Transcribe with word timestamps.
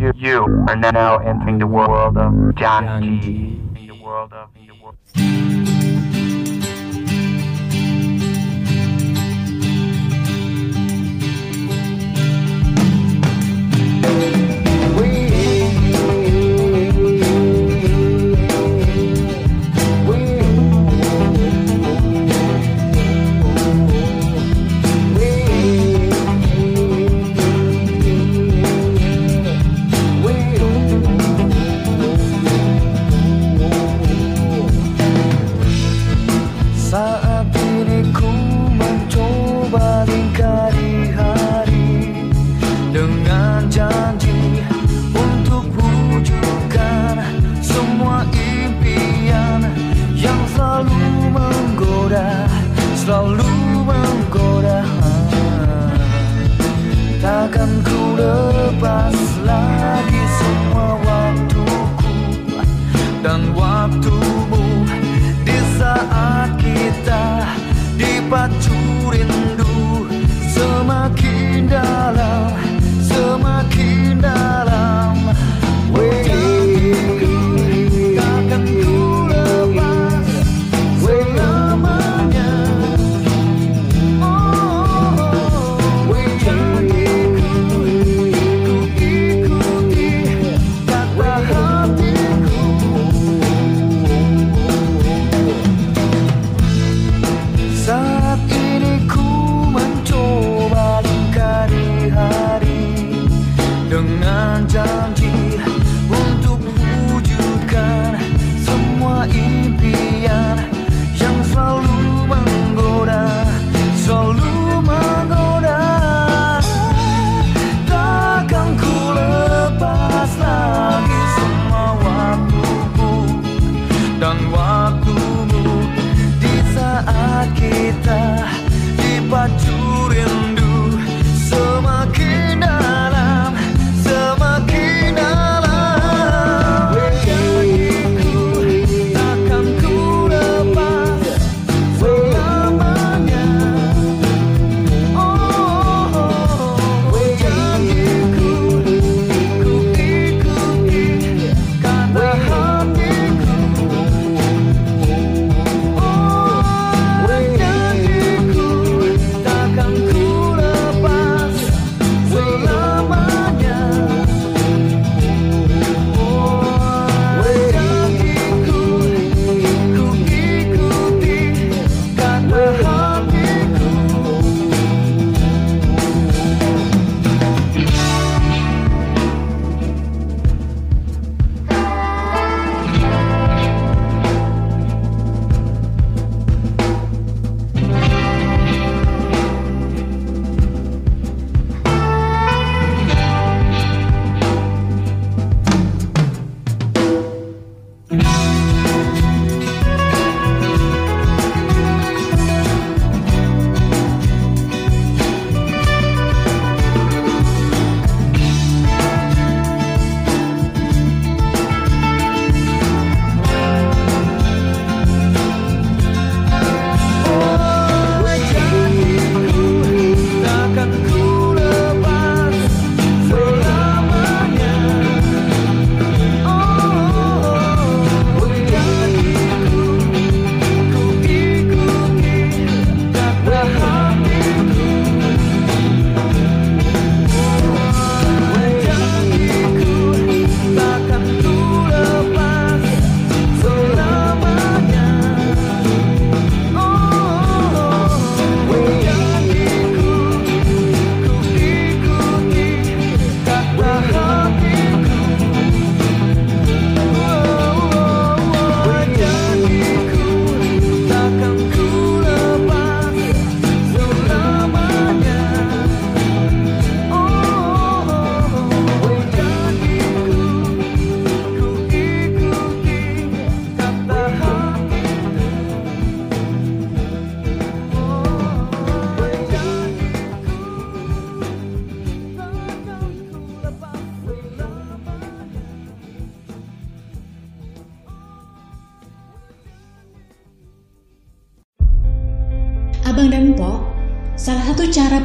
You, 0.00 0.14
you 0.16 0.64
are 0.66 0.76
now 0.76 1.18
entering 1.18 1.58
the 1.58 1.66
world 1.66 2.16
of 2.16 2.32
John, 2.54 2.84
John 2.84 3.20
G. 3.20 3.60
G. 3.74 3.86
The 3.88 4.02
world 4.02 4.32
of 4.32 4.48
the 4.54 4.72
world. 4.82 4.96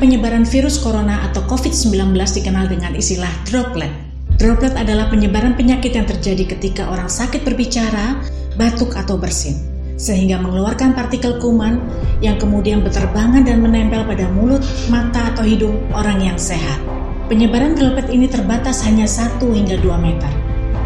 penyebaran 0.06 0.46
virus 0.46 0.78
corona 0.78 1.26
atau 1.26 1.42
COVID-19 1.50 2.14
dikenal 2.14 2.70
dengan 2.70 2.94
istilah 2.94 3.34
droplet. 3.50 3.90
Droplet 4.38 4.78
adalah 4.78 5.10
penyebaran 5.10 5.58
penyakit 5.58 5.98
yang 5.98 6.06
terjadi 6.06 6.46
ketika 6.46 6.94
orang 6.94 7.10
sakit 7.10 7.42
berbicara, 7.42 8.22
batuk, 8.54 8.94
atau 8.94 9.18
bersin, 9.18 9.58
sehingga 9.98 10.38
mengeluarkan 10.38 10.94
partikel 10.94 11.42
kuman 11.42 11.82
yang 12.22 12.38
kemudian 12.38 12.86
berterbangan 12.86 13.50
dan 13.50 13.66
menempel 13.66 14.06
pada 14.06 14.30
mulut, 14.30 14.62
mata, 14.94 15.34
atau 15.34 15.42
hidung 15.42 15.82
orang 15.90 16.22
yang 16.22 16.38
sehat. 16.38 16.78
Penyebaran 17.26 17.74
droplet 17.74 18.06
ini 18.14 18.30
terbatas 18.30 18.86
hanya 18.86 19.10
1 19.10 19.42
hingga 19.42 19.82
2 19.82 19.90
meter, 19.98 20.30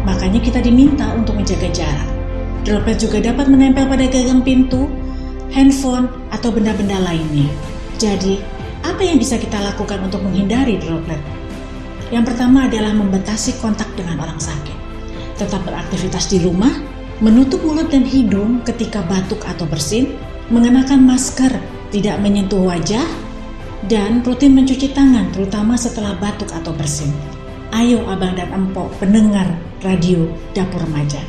makanya 0.08 0.40
kita 0.40 0.64
diminta 0.64 1.12
untuk 1.12 1.36
menjaga 1.36 1.68
jarak. 1.68 2.08
Droplet 2.64 2.96
juga 2.96 3.20
dapat 3.20 3.52
menempel 3.52 3.84
pada 3.84 4.08
gagang 4.08 4.40
pintu, 4.40 4.88
handphone, 5.52 6.08
atau 6.32 6.48
benda-benda 6.48 6.96
lainnya. 7.04 7.52
Jadi, 8.00 8.40
apa 8.90 9.06
yang 9.06 9.22
bisa 9.22 9.38
kita 9.38 9.56
lakukan 9.62 10.02
untuk 10.02 10.20
menghindari 10.26 10.74
droplet? 10.82 11.22
Yang 12.10 12.34
pertama 12.34 12.66
adalah 12.66 12.90
membatasi 12.90 13.62
kontak 13.62 13.86
dengan 13.94 14.18
orang 14.18 14.42
sakit. 14.42 14.74
Tetap 15.38 15.62
beraktivitas 15.62 16.26
di 16.26 16.42
rumah, 16.42 16.74
menutup 17.22 17.62
mulut 17.62 17.86
dan 17.88 18.02
hidung 18.02 18.66
ketika 18.66 19.06
batuk 19.06 19.46
atau 19.46 19.64
bersin, 19.64 20.18
mengenakan 20.50 21.06
masker, 21.06 21.54
tidak 21.94 22.18
menyentuh 22.18 22.58
wajah, 22.66 23.06
dan 23.86 24.20
rutin 24.26 24.52
mencuci 24.52 24.90
tangan 24.92 25.30
terutama 25.32 25.78
setelah 25.78 26.18
batuk 26.18 26.50
atau 26.50 26.74
bersin. 26.74 27.14
Ayo 27.70 28.02
abang 28.10 28.34
dan 28.34 28.50
empok 28.50 28.90
pendengar 28.98 29.46
radio 29.86 30.26
Dapur 30.50 30.82
Remaja. 30.82 31.22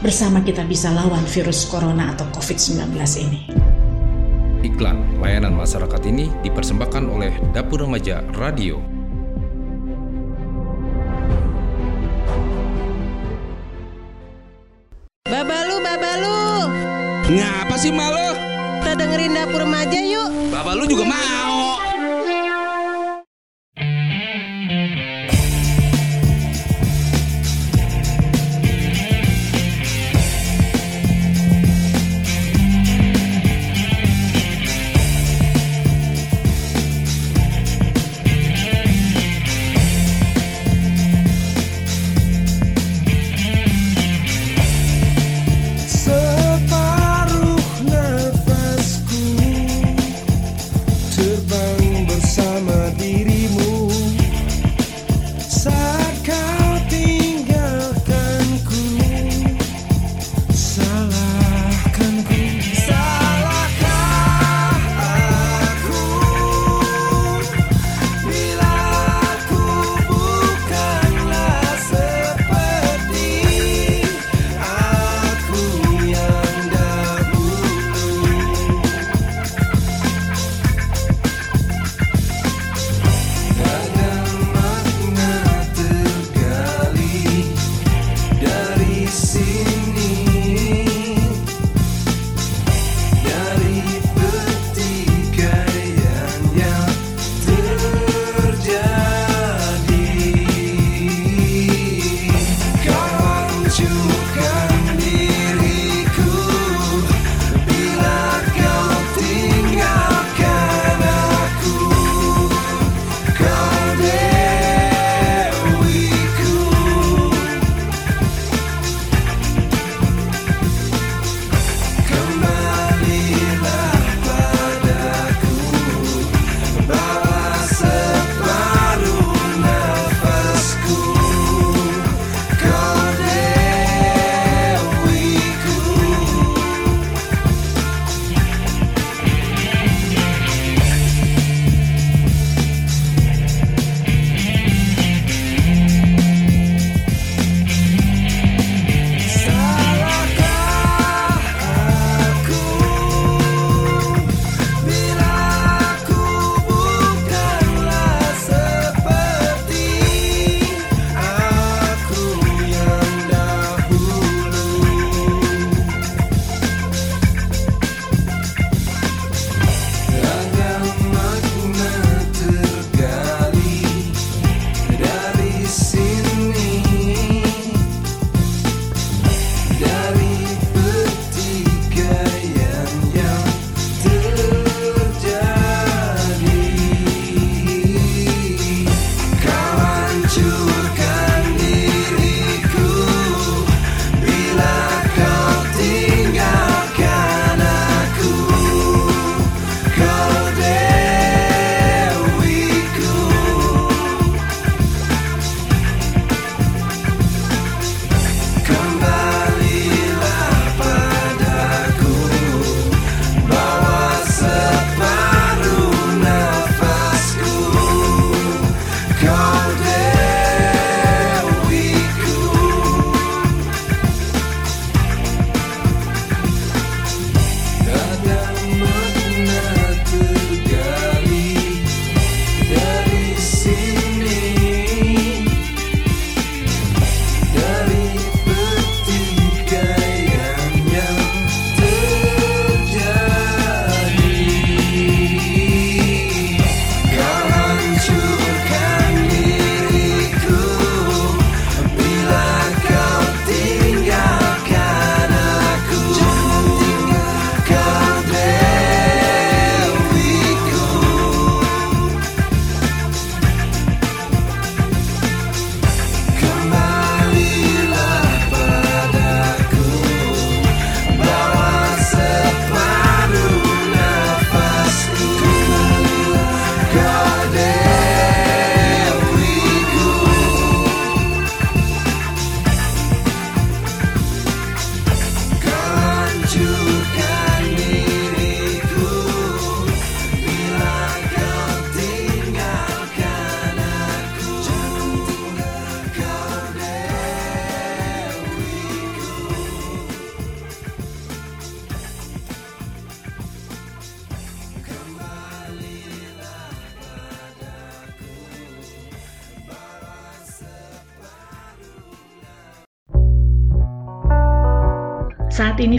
Bersama 0.00 0.40
kita 0.40 0.62
bisa 0.64 0.94
lawan 0.94 1.26
virus 1.26 1.66
corona 1.66 2.14
atau 2.14 2.24
COVID-19 2.32 2.94
ini. 3.20 3.69
Iklan 4.60 5.16
layanan 5.16 5.56
masyarakat 5.56 6.02
ini 6.12 6.28
dipersembahkan 6.44 7.08
oleh 7.08 7.32
Dapur 7.56 7.80
Remaja 7.88 8.20
Radio. 8.36 8.76
Babalu, 15.24 15.76
babalu, 15.80 16.40
Ngapa 17.32 17.76
sih 17.80 17.94
malu? 17.94 18.50
kita 18.80 19.06
dengerin 19.06 19.32
dapur 19.36 19.60
remaja 19.62 20.00
yuk. 20.02 20.28
Bapak 20.50 20.74
lu 20.74 20.84
juga 20.88 21.04
mau. 21.06 21.59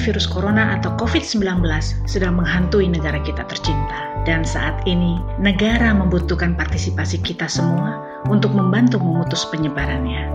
Virus 0.02 0.26
corona 0.26 0.76
atau 0.76 0.92
COVID-19 0.98 1.62
sedang 2.10 2.42
menghantui 2.42 2.90
negara 2.90 3.22
kita 3.22 3.46
tercinta. 3.46 4.12
Dan 4.26 4.46
saat 4.46 4.82
ini 4.86 5.18
negara 5.42 5.94
membutuhkan 5.94 6.54
partisipasi 6.54 7.22
kita 7.22 7.50
semua 7.50 8.02
untuk 8.30 8.54
membantu 8.54 9.02
memutus 9.02 9.46
penyebarannya. 9.50 10.30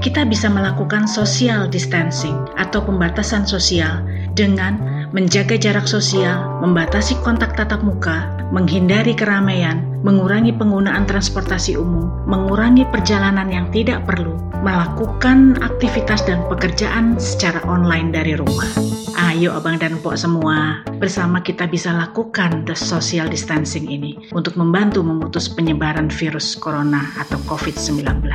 Kita 0.00 0.28
bisa 0.28 0.52
melakukan 0.52 1.08
social 1.08 1.64
distancing 1.64 2.36
atau 2.60 2.84
pembatasan 2.84 3.48
sosial 3.48 4.04
dengan 4.36 4.93
menjaga 5.14 5.54
jarak 5.54 5.86
sosial, 5.86 6.58
membatasi 6.58 7.14
kontak 7.22 7.54
tatap 7.54 7.86
muka, 7.86 8.26
menghindari 8.50 9.14
keramaian, 9.14 9.86
mengurangi 10.02 10.50
penggunaan 10.50 11.06
transportasi 11.06 11.78
umum, 11.78 12.10
mengurangi 12.26 12.82
perjalanan 12.90 13.46
yang 13.46 13.70
tidak 13.70 14.02
perlu, 14.10 14.34
melakukan 14.66 15.54
aktivitas 15.62 16.26
dan 16.26 16.42
pekerjaan 16.50 17.14
secara 17.22 17.62
online 17.62 18.10
dari 18.10 18.34
rumah. 18.34 18.66
Ayo 19.14 19.54
abang 19.54 19.78
dan 19.78 20.02
pok 20.02 20.18
semua, 20.18 20.82
bersama 20.98 21.38
kita 21.38 21.70
bisa 21.70 21.94
lakukan 21.94 22.66
the 22.66 22.74
social 22.74 23.30
distancing 23.30 23.86
ini 23.86 24.18
untuk 24.34 24.58
membantu 24.58 25.06
memutus 25.06 25.46
penyebaran 25.46 26.10
virus 26.10 26.58
corona 26.58 27.14
atau 27.22 27.38
COVID-19. 27.46 28.26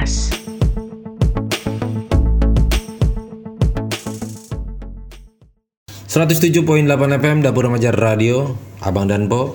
107.8 6.09 6.89
FM 7.21 7.45
Dapur 7.45 7.69
Remaja 7.69 7.93
Radio 7.93 8.57
Abang 8.81 9.05
dan 9.05 9.29
Po 9.29 9.53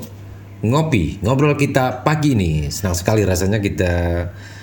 Ngopi, 0.63 1.19
ngobrol 1.19 1.59
kita 1.59 2.07
pagi 2.07 2.39
ini. 2.39 2.71
Senang 2.71 2.95
sekali 2.95 3.27
rasanya 3.27 3.59
kita 3.59 3.93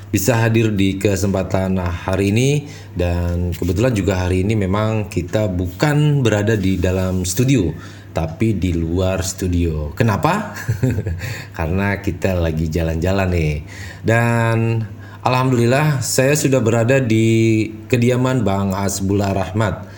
bisa 0.07 0.39
hadir 0.39 0.71
di 0.71 0.95
kesempatan 0.95 1.75
hari 1.83 2.31
ini. 2.31 2.63
Dan 2.95 3.51
kebetulan 3.51 3.91
juga 3.91 4.23
hari 4.23 4.47
ini 4.47 4.55
memang 4.55 5.11
kita 5.11 5.51
bukan 5.51 6.23
berada 6.23 6.55
di 6.55 6.79
dalam 6.79 7.27
studio 7.27 7.75
Tapi 8.15 8.55
di 8.55 8.71
luar 8.71 9.19
studio. 9.19 9.91
Kenapa? 9.91 10.55
Karena 11.59 11.99
kita 11.99 12.39
lagi 12.39 12.71
jalan-jalan 12.71 13.35
nih. 13.35 13.55
Dan 13.99 14.79
Alhamdulillah 15.27 15.99
saya 15.99 16.39
sudah 16.39 16.63
berada 16.63 17.03
di 17.03 17.67
kediaman 17.91 18.47
Bang 18.47 18.71
Hasbullah 18.71 19.35
Rahmat 19.35 19.90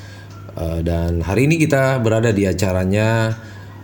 Uh, 0.53 0.85
dan 0.85 1.25
hari 1.25 1.49
ini 1.49 1.57
kita 1.57 1.97
berada 1.97 2.29
di 2.29 2.45
acaranya 2.45 3.33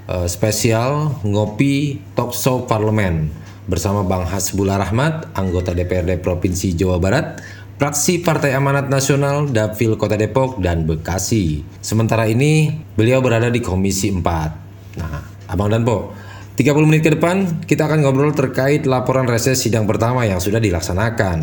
uh, 0.06 0.30
spesial 0.30 1.18
ngopi 1.26 1.98
talk 2.14 2.38
show 2.38 2.70
parlemen 2.70 3.34
bersama 3.70 4.02
Bang 4.06 4.26
Hasbullah 4.26 4.82
Rahmat, 4.82 5.34
anggota 5.38 5.78
DPRD 5.78 6.22
Provinsi 6.22 6.74
Jawa 6.74 6.98
Barat, 6.98 7.38
fraksi 7.78 8.26
Partai 8.26 8.58
Amanat 8.58 8.90
Nasional 8.90 9.46
Dapil 9.50 9.94
Kota 9.94 10.18
Depok 10.18 10.58
dan 10.58 10.90
Bekasi. 10.90 11.62
Sementara 11.78 12.26
ini 12.26 12.74
beliau 12.98 13.22
berada 13.22 13.54
di 13.54 13.62
Komisi 13.62 14.10
4. 14.10 14.98
Nah, 14.98 15.22
Abang 15.50 15.70
dan 15.70 15.86
Po, 15.86 16.14
30 16.58 16.90
menit 16.90 17.06
ke 17.06 17.14
depan 17.14 17.66
kita 17.66 17.86
akan 17.86 18.02
ngobrol 18.04 18.34
terkait 18.34 18.90
laporan 18.90 19.30
reses 19.30 19.62
sidang 19.62 19.86
pertama 19.86 20.26
yang 20.26 20.42
sudah 20.42 20.58
dilaksanakan. 20.58 21.38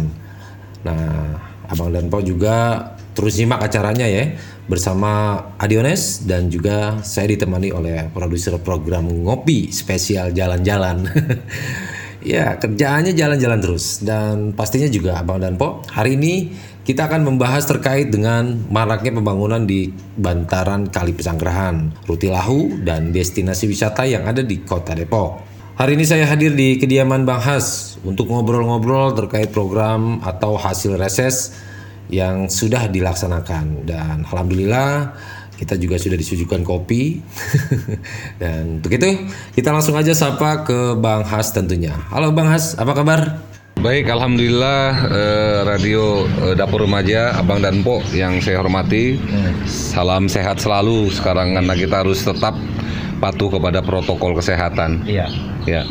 Nah, 0.82 1.34
Abang 1.70 1.94
dan 1.94 2.10
Po 2.10 2.18
juga 2.22 2.90
terus 3.16 3.40
simak 3.40 3.64
acaranya 3.64 4.04
ya 4.04 4.36
bersama 4.68 5.40
Adiones 5.56 6.28
dan 6.28 6.52
juga 6.52 7.00
saya 7.00 7.32
ditemani 7.32 7.72
oleh 7.72 8.12
produser 8.12 8.60
program 8.60 9.08
Ngopi 9.08 9.72
spesial 9.72 10.36
jalan-jalan. 10.36 11.08
ya, 12.20 12.60
kerjaannya 12.60 13.16
jalan-jalan 13.16 13.58
terus 13.64 14.04
dan 14.04 14.52
pastinya 14.52 14.92
juga 14.92 15.16
Abang 15.16 15.40
dan 15.40 15.56
Po 15.56 15.80
hari 15.88 16.20
ini 16.20 16.52
kita 16.86 17.10
akan 17.10 17.26
membahas 17.26 17.66
terkait 17.66 18.14
dengan 18.14 18.62
maraknya 18.70 19.10
pembangunan 19.10 19.66
di 19.66 19.90
bantaran 20.14 20.86
Kali 20.86 21.10
Pesanggerahan, 21.16 22.06
Rutilahu 22.06 22.86
dan 22.86 23.10
destinasi 23.10 23.66
wisata 23.66 24.06
yang 24.06 24.22
ada 24.22 24.44
di 24.44 24.62
Kota 24.62 24.94
Depok. 24.94 25.42
Hari 25.76 25.98
ini 25.98 26.06
saya 26.06 26.30
hadir 26.30 26.54
di 26.54 26.78
kediaman 26.78 27.26
Bang 27.26 27.42
Has 27.42 27.98
untuk 28.06 28.30
ngobrol-ngobrol 28.30 29.18
terkait 29.18 29.50
program 29.50 30.22
atau 30.22 30.54
hasil 30.54 30.94
reses 30.94 31.52
yang 32.12 32.46
sudah 32.46 32.86
dilaksanakan 32.86 33.86
dan 33.86 34.22
alhamdulillah 34.26 35.14
kita 35.56 35.80
juga 35.80 35.96
sudah 35.96 36.20
disuguhkan 36.20 36.60
kopi 36.60 37.18
dan 38.42 38.78
untuk 38.78 38.92
itu 38.92 39.26
kita 39.56 39.72
langsung 39.72 39.96
aja 39.96 40.12
sapa 40.12 40.62
ke 40.62 40.94
Bang 41.00 41.24
Has 41.24 41.50
tentunya. 41.50 41.96
Halo 42.12 42.30
Bang 42.30 42.52
Has, 42.52 42.76
apa 42.76 42.92
kabar? 42.92 43.40
Baik, 43.76 44.08
alhamdulillah 44.08 44.84
eh, 45.12 45.58
radio 45.68 46.24
eh, 46.48 46.54
Dapur 46.56 46.88
Remaja, 46.88 47.36
Abang 47.36 47.60
dan 47.60 47.84
Po 47.84 48.00
yang 48.12 48.40
saya 48.40 48.64
hormati. 48.64 49.20
Salam 49.68 50.32
sehat 50.32 50.64
selalu 50.64 51.12
sekarang 51.12 51.52
karena 51.52 51.76
kita 51.76 52.00
harus 52.00 52.24
tetap 52.24 52.56
patuh 53.20 53.52
kepada 53.52 53.84
protokol 53.84 54.36
kesehatan. 54.36 55.04
Iya. 55.04 55.28
Ya. 55.68 55.82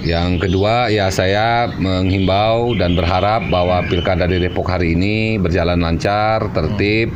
Yang 0.00 0.48
kedua, 0.48 0.88
ya 0.88 1.12
saya 1.12 1.68
menghimbau 1.76 2.72
dan 2.80 2.96
berharap 2.96 3.44
bahwa 3.52 3.84
pilkada 3.84 4.24
di 4.24 4.40
Depok 4.40 4.72
hari 4.72 4.96
ini 4.96 5.36
berjalan 5.36 5.76
lancar, 5.76 6.48
tertib, 6.56 7.12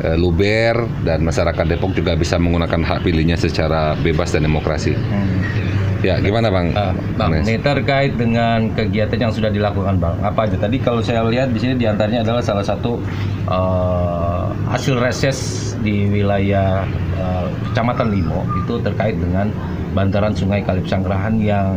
eh, 0.00 0.16
luber, 0.16 0.88
dan 1.04 1.20
masyarakat 1.20 1.64
Depok 1.68 1.92
juga 1.92 2.16
bisa 2.16 2.40
menggunakan 2.40 2.80
hak 2.80 3.04
pilihnya 3.04 3.36
secara 3.36 3.92
bebas 4.00 4.32
dan 4.32 4.48
demokrasi. 4.48 4.96
Ya, 6.04 6.20
gimana 6.20 6.52
bang? 6.52 6.68
Ah, 6.76 6.92
bang, 7.16 7.40
ini 7.48 7.56
terkait 7.56 8.12
dengan 8.20 8.68
kegiatan 8.76 9.16
yang 9.16 9.32
sudah 9.32 9.48
dilakukan 9.48 9.96
bang. 9.96 10.16
Apa 10.20 10.44
aja? 10.44 10.60
Tadi 10.60 10.76
kalau 10.76 11.00
saya 11.00 11.24
lihat 11.24 11.56
di 11.56 11.60
sini 11.60 11.80
di 11.80 11.88
antaranya 11.88 12.20
adalah 12.20 12.44
salah 12.44 12.60
satu 12.60 13.00
eh, 13.48 14.44
hasil 14.68 15.00
reses 15.00 15.72
di 15.80 16.04
wilayah 16.12 16.84
eh, 17.16 17.48
Kecamatan 17.72 18.12
Limo 18.12 18.44
itu 18.60 18.76
terkait 18.84 19.16
dengan 19.16 19.48
bantaran 19.94 20.34
Sungai 20.34 20.66
Kalip 20.66 20.90
Sanggerahan 20.90 21.38
yang 21.38 21.72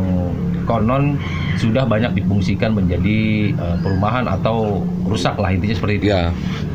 konon 0.68 1.16
sudah 1.56 1.88
banyak 1.88 2.12
difungsikan 2.18 2.76
menjadi 2.76 3.50
eh, 3.56 3.76
perumahan 3.80 4.28
atau 4.28 4.84
rusak 5.08 5.40
lah 5.40 5.54
intinya 5.54 5.74
seperti 5.78 5.94
itu. 6.02 6.04
Ya, 6.12 6.34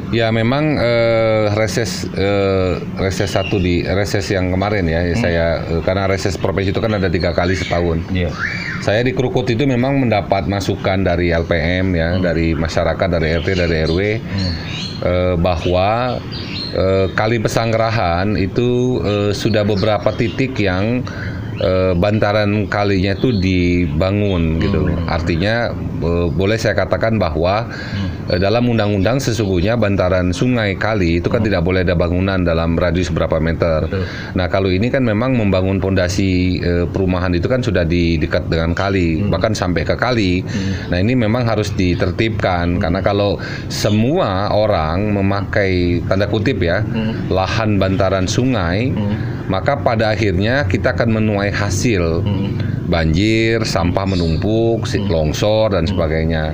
ya 0.10 0.28
memang 0.34 0.82
eh, 0.82 1.54
reses 1.54 2.10
eh, 2.18 2.82
reses 2.98 3.30
satu 3.30 3.62
di 3.62 3.86
reses 3.86 4.26
yang 4.34 4.50
kemarin 4.50 4.90
ya 4.90 5.14
saya 5.14 5.62
eh, 5.62 5.82
karena 5.86 6.10
reses 6.10 6.34
provinsi 6.42 6.74
itu 6.74 6.82
kan 6.82 6.98
ada 6.98 7.12
tiga 7.12 7.36
kali 7.38 7.54
setahun. 7.54 8.02
Iya. 8.10 8.34
Saya 8.84 9.00
di 9.06 9.16
Krukut 9.16 9.48
itu 9.48 9.64
memang 9.64 9.96
mendapat 9.96 10.44
masukan 10.50 11.08
dari 11.08 11.32
LPM 11.32 11.96
ya, 11.96 12.20
dari 12.20 12.52
masyarakat, 12.52 13.08
dari 13.08 13.40
RT, 13.40 13.50
dari 13.56 13.76
RW 13.88 14.00
eh, 15.04 15.36
bahwa 15.36 16.18
eh, 16.74 17.08
kali 17.14 17.38
pesanggerahan 17.44 18.40
itu 18.40 19.00
eh, 19.04 19.32
sudah 19.36 19.68
beberapa 19.68 20.16
titik 20.16 20.58
yang 20.58 21.04
eh, 21.60 21.94
bantaran 21.98 22.66
kalinya 22.70 23.14
itu 23.18 23.34
dibangun 23.36 24.62
gitu. 24.62 24.88
Artinya 25.10 25.74
eh, 26.02 26.28
boleh 26.32 26.58
saya 26.58 26.78
katakan 26.78 27.20
bahwa 27.20 27.68
eh, 28.32 28.40
dalam 28.40 28.70
undang-undang 28.70 29.20
sesungguhnya 29.20 29.76
bantaran 29.76 30.32
sungai 30.32 30.80
kali 30.80 31.20
itu 31.20 31.28
kan 31.28 31.44
tidak 31.44 31.66
boleh 31.66 31.84
ada 31.84 31.98
bangunan 31.98 32.42
dalam 32.42 32.78
radius 32.80 33.12
berapa 33.12 33.38
meter. 33.44 33.90
Nah, 34.38 34.48
kalau 34.48 34.72
ini 34.72 34.88
kan 34.88 35.04
memang 35.04 35.36
membangun 35.36 35.82
pondasi 35.84 36.62
perumahan 36.94 37.36
itu 37.36 37.50
kan 37.50 37.60
sudah 37.60 37.84
di 37.84 38.16
dekat 38.16 38.48
dengan 38.48 38.72
kali, 38.72 39.26
bahkan 39.28 39.52
sampai 39.52 39.84
ke 39.84 39.98
kali. 39.98 40.46
Nah, 40.88 40.98
ini 41.02 41.18
memang 41.18 41.44
harus 41.44 41.74
ditertibkan 41.76 42.80
karena 42.80 43.04
kalau 43.04 43.42
semua 43.68 44.54
orang 44.54 45.12
memakai 45.12 46.00
tanda 46.08 46.30
kutip 46.30 46.64
ya 46.64 46.86
lahan 47.28 47.76
bantaran 47.82 48.30
sungai, 48.30 48.94
maka 49.52 49.76
pada 49.80 50.16
akhirnya 50.16 50.64
kita 50.70 50.96
akan 50.96 51.20
menuai 51.20 51.43
hasil. 51.52 52.24
Banjir, 52.84 53.64
sampah 53.64 54.06
menumpuk, 54.06 54.86
si- 54.86 55.02
longsor 55.02 55.74
dan 55.74 55.88
sebagainya. 55.88 56.54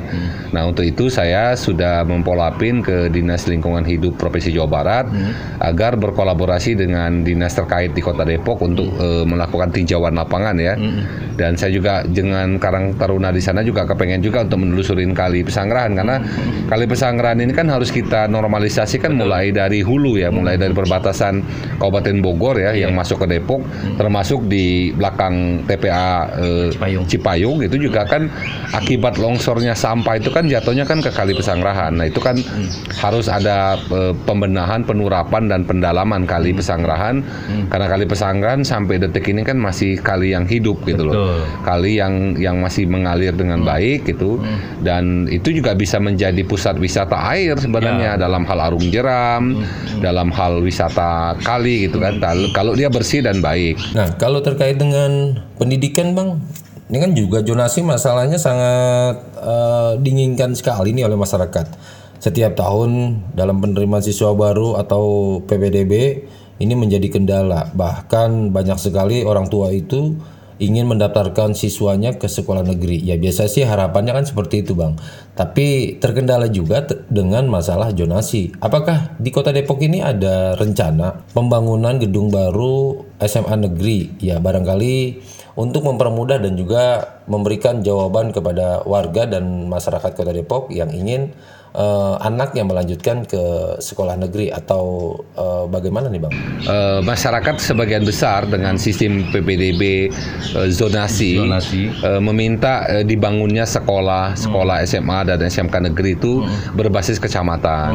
Nah, 0.54 0.70
untuk 0.70 0.86
itu 0.86 1.10
saya 1.10 1.58
sudah 1.58 2.06
mempolapin 2.06 2.80
ke 2.82 3.10
Dinas 3.12 3.50
Lingkungan 3.50 3.84
Hidup 3.84 4.16
Provinsi 4.16 4.54
Jawa 4.54 4.70
Barat 4.70 5.06
agar 5.60 5.98
berkolaborasi 6.00 6.78
dengan 6.80 7.26
dinas 7.26 7.58
terkait 7.58 7.92
di 7.92 8.02
Kota 8.02 8.24
Depok 8.24 8.62
untuk 8.64 8.88
eh, 8.98 9.26
melakukan 9.26 9.74
tinjauan 9.74 10.16
lapangan 10.16 10.56
ya. 10.58 10.78
Dan 11.36 11.56
saya 11.56 11.76
juga 11.76 12.04
dengan 12.06 12.56
Karang 12.62 12.96
Taruna 12.96 13.34
di 13.34 13.42
sana 13.44 13.66
juga 13.66 13.84
kepengen 13.90 14.20
juga 14.24 14.44
untuk 14.46 14.60
menelusurin 14.64 15.12
kali 15.16 15.44
Pesanggerahan 15.44 15.96
karena 15.98 16.16
kali 16.68 16.86
Pesanggerahan 16.88 17.40
ini 17.42 17.52
kan 17.56 17.68
harus 17.72 17.90
kita 17.90 18.28
normalisasi 18.30 19.02
kan 19.02 19.18
mulai 19.18 19.50
dari 19.52 19.82
hulu 19.82 20.20
ya, 20.20 20.30
mulai 20.30 20.56
dari 20.56 20.72
perbatasan 20.72 21.42
Kabupaten 21.80 22.22
Bogor 22.22 22.60
ya 22.60 22.72
yang 22.76 22.94
masuk 22.96 23.26
ke 23.26 23.40
Depok 23.40 23.64
termasuk 23.96 24.46
di 24.52 24.79
belakang 24.92 25.36
TPA 25.64 26.08
eh, 26.36 26.68
Cipayung. 26.72 27.06
Cipayung 27.06 27.58
itu 27.60 27.78
juga 27.80 28.04
kan 28.04 28.28
akibat 28.72 29.16
longsornya 29.16 29.74
sampah 29.74 30.16
itu 30.16 30.30
kan 30.30 30.46
jatuhnya 30.46 30.84
kan 30.84 31.00
ke 31.00 31.10
Kali 31.10 31.34
Pesanggerahan. 31.34 31.94
Nah 31.94 32.06
itu 32.06 32.20
kan 32.20 32.36
Hmm. 32.40 32.66
harus 32.96 33.28
ada 33.28 33.58
eh, 33.78 34.14
pembenahan, 34.20 34.82
penurapan 34.82 35.46
dan 35.46 35.62
pendalaman 35.64 36.24
Kali 36.24 36.52
Hmm. 36.52 36.60
Pesanggerahan 36.60 37.16
karena 37.68 37.88
Kali 37.88 38.06
Pesanggerahan 38.06 38.62
sampai 38.64 38.98
detik 38.98 39.28
ini 39.28 39.42
kan 39.42 39.56
masih 39.56 39.98
kali 40.00 40.32
yang 40.32 40.44
hidup 40.44 40.82
gitu 40.84 41.04
loh, 41.04 41.14
Betul. 41.16 41.40
kali 41.64 41.92
yang 41.94 42.14
yang 42.36 42.58
masih 42.58 42.86
mengalir 42.86 43.32
dengan 43.32 43.62
baik 43.62 44.06
gitu 44.06 44.42
dan 44.80 45.26
itu 45.28 45.52
juga 45.52 45.74
bisa 45.74 45.98
menjadi 45.98 46.42
pusat 46.42 46.76
wisata 46.76 47.16
air 47.30 47.56
sebenarnya 47.56 48.16
dalam 48.16 48.44
hal 48.44 48.60
arung 48.62 48.86
jeram, 48.86 49.64
dalam 49.98 50.30
hal 50.30 50.60
wisata 50.60 51.10
kali 51.40 51.88
gitu 51.88 51.98
kan. 51.98 52.18
Tal- 52.18 52.52
Kalau 52.52 52.74
dia 52.74 52.88
bersih 52.88 53.22
dan 53.22 53.40
baik. 53.40 53.80
Nah, 53.94 54.12
kalau 54.16 54.40
terkait 54.40 54.69
dengan 54.76 55.40
pendidikan, 55.58 56.14
Bang, 56.18 56.44
ini 56.90 56.98
kan 56.98 57.12
juga 57.14 57.46
zonasi 57.46 57.86
masalahnya 57.86 58.42
sangat 58.42 59.22
eh, 59.38 59.92
diinginkan 60.02 60.58
sekali 60.58 60.90
nih 60.92 61.06
oleh 61.06 61.18
masyarakat. 61.18 61.66
Setiap 62.20 62.58
tahun 62.58 63.22
dalam 63.38 63.64
penerimaan 63.64 64.04
siswa 64.04 64.36
baru 64.36 64.76
atau 64.76 65.38
PPDB 65.46 66.26
ini 66.60 66.74
menjadi 66.76 67.08
kendala. 67.08 67.72
Bahkan 67.72 68.52
banyak 68.52 68.76
sekali 68.82 69.24
orang 69.24 69.48
tua 69.48 69.72
itu 69.72 70.20
ingin 70.60 70.92
mendaftarkan 70.92 71.56
siswanya 71.56 72.20
ke 72.20 72.28
sekolah 72.28 72.68
negeri. 72.68 73.00
Ya 73.00 73.16
biasa 73.16 73.48
sih 73.48 73.64
harapannya 73.64 74.12
kan 74.12 74.26
seperti 74.28 74.68
itu, 74.68 74.76
Bang. 74.76 75.00
Tapi 75.34 75.96
terkendala 76.04 76.52
juga 76.52 76.84
te- 76.84 77.08
dengan 77.08 77.48
masalah 77.48 77.96
zonasi. 77.96 78.52
Apakah 78.60 79.16
di 79.16 79.32
Kota 79.32 79.56
Depok 79.56 79.80
ini 79.80 80.04
ada 80.04 80.60
rencana 80.60 81.24
pembangunan 81.32 81.96
gedung 81.96 82.28
baru 82.28 83.08
SMA 83.20 83.56
negeri? 83.70 84.16
Ya 84.24 84.40
barangkali 84.40 85.22
untuk 85.60 85.84
mempermudah 85.84 86.40
dan 86.40 86.56
juga 86.56 87.20
memberikan 87.28 87.84
jawaban 87.84 88.32
kepada 88.32 88.84
warga 88.88 89.28
dan 89.28 89.68
masyarakat 89.68 90.12
Kota 90.16 90.32
Depok 90.32 90.72
yang 90.72 90.88
ingin 90.96 91.36
eh, 91.72 92.16
anaknya 92.20 92.64
melanjutkan 92.64 93.24
ke 93.24 93.44
sekolah 93.78 94.16
negeri 94.16 94.50
atau 94.50 95.14
eh, 95.36 95.66
bagaimana 95.68 96.08
nih, 96.08 96.22
Bang? 96.22 96.34
Eh, 96.62 97.00
masyarakat 97.02 97.56
sebagian 97.60 98.04
besar 98.04 98.46
dengan 98.46 98.76
sistem 98.76 99.28
PPDB 99.30 100.10
eh, 100.56 100.70
zonasi, 100.70 101.38
Zonasi. 101.38 101.90
eh, 101.92 102.22
meminta 102.22 102.86
eh, 102.88 103.04
dibangunnya 103.04 103.64
sekolah 103.64 104.34
sekolah 104.34 104.82
SMA 104.84 105.20
dan 105.26 105.42
SMK 105.42 105.92
negeri 105.92 106.16
itu 106.16 106.42
berbasis 106.74 107.20
kecamatan. 107.20 107.92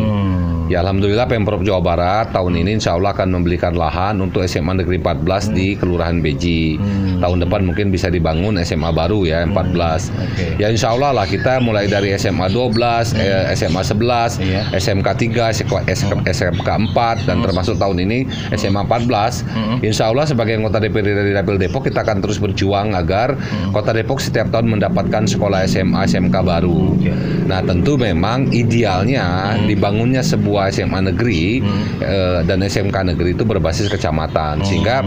Ya 0.64 0.80
alhamdulillah 0.80 1.28
Pemprov 1.28 1.60
Jawa 1.60 1.80
Barat 1.80 2.32
tahun 2.32 2.56
ini 2.56 2.80
insya 2.80 2.96
Allah 2.96 3.12
akan 3.12 3.36
membelikan 3.36 3.76
lahan 3.76 4.16
untuk 4.16 4.40
SMA 4.44 4.80
Negeri 4.80 4.96
14 4.96 5.52
di 5.52 5.76
Kelurahan 5.76 6.24
Beji. 6.24 6.80
Tahun 7.20 7.38
depan 7.40 7.68
mungkin 7.68 7.92
bisa 7.92 8.08
dibangun 8.08 8.56
SMA 8.64 8.88
baru 8.88 9.28
ya 9.28 9.44
14. 9.44 10.08
Oke. 10.08 10.56
Ya 10.56 10.72
insya 10.72 10.96
Allah 10.96 11.12
lah 11.12 11.28
kita 11.28 11.60
mulai 11.60 11.84
dari 11.84 12.16
SMA 12.16 12.48
12, 12.48 13.12
eh, 13.12 13.52
SMA 13.52 13.63
11, 13.70 14.36
Iya. 14.36 14.62
SMK 14.72 15.08
3, 15.14 15.54
SMK, 15.86 15.88
SMK 16.26 16.68
4 16.90 17.24
dan 17.24 17.40
termasuk 17.40 17.74
tahun 17.74 18.02
ini 18.02 18.18
SMA 18.52 18.82
14. 18.82 19.44
Insya 19.80 20.08
Allah 20.08 20.24
sebagai 20.24 20.54
anggota 20.54 20.76
DPD 20.76 21.08
dari 21.14 21.30
Dapil 21.30 21.56
Depok 21.56 21.84
kita 21.84 22.02
akan 22.02 22.18
terus 22.18 22.36
berjuang 22.36 22.92
agar 22.92 23.38
Kota 23.70 23.90
Depok 23.90 24.18
setiap 24.18 24.50
tahun 24.50 24.68
mendapatkan 24.70 25.24
sekolah 25.24 25.64
SMA 25.64 26.04
SMK 26.04 26.36
baru. 26.36 26.98
Nah 27.44 27.60
tentu 27.60 27.94
memang 27.94 28.50
idealnya 28.50 29.24
dibangunnya 29.60 30.20
sebuah 30.20 30.68
SMA 30.68 31.00
negeri 31.06 31.62
eh, 31.98 32.40
dan 32.42 32.58
SMK 32.60 32.96
negeri 33.06 33.32
itu 33.32 33.44
berbasis 33.44 33.86
kecamatan 33.86 34.60
sehingga 34.60 35.04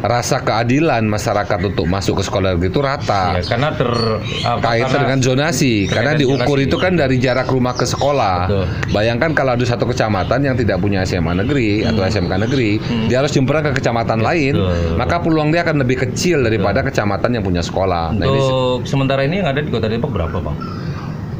rasa 0.00 0.40
keadilan 0.40 1.04
masyarakat 1.04 1.58
untuk 1.64 1.84
masuk 1.84 2.18
ke 2.18 2.24
sekolah 2.24 2.54
negeri 2.54 2.68
itu 2.68 2.80
rata 2.80 3.24
Ya, 3.32 3.42
karena 3.44 3.68
ter 3.72 3.90
apa, 4.42 4.60
kaitan 4.64 4.86
karena- 4.88 5.00
dengan 5.02 5.18
zonasi 5.20 5.72
karena 5.86 6.12
diukur 6.14 6.56
zonasi. 6.56 6.66
itu 6.66 6.76
kan 6.76 6.92
dari 6.94 7.16
jarak 7.18 7.46
rumah 7.46 7.72
ke 7.72 7.84
sekolah. 7.92 8.36
Betul. 8.48 8.64
Bayangkan 8.96 9.30
kalau 9.36 9.52
ada 9.54 9.64
satu 9.68 9.84
kecamatan 9.84 10.40
yang 10.40 10.56
tidak 10.56 10.80
punya 10.80 11.04
SMA 11.04 11.36
negeri 11.44 11.84
atau 11.84 12.00
SMK 12.00 12.32
negeri, 12.48 12.80
dia 13.06 13.20
harus 13.20 13.30
jempuran 13.30 13.60
ke 13.68 13.76
kecamatan 13.76 14.24
lain, 14.24 14.56
Betul. 14.56 14.96
maka 14.96 15.16
peluang 15.20 15.52
dia 15.52 15.60
akan 15.62 15.84
lebih 15.84 16.08
kecil 16.08 16.40
daripada 16.40 16.80
kecamatan 16.80 17.36
yang 17.36 17.44
punya 17.44 17.60
sekolah. 17.60 18.16
Nah, 18.16 18.24
ini 18.24 18.40
Untuk 18.40 18.88
sementara 18.88 19.22
ini 19.28 19.44
yang 19.44 19.48
ada 19.52 19.60
di 19.60 19.68
Kota 19.68 19.86
Depok 19.86 20.10
berapa, 20.16 20.36
Bang? 20.40 20.56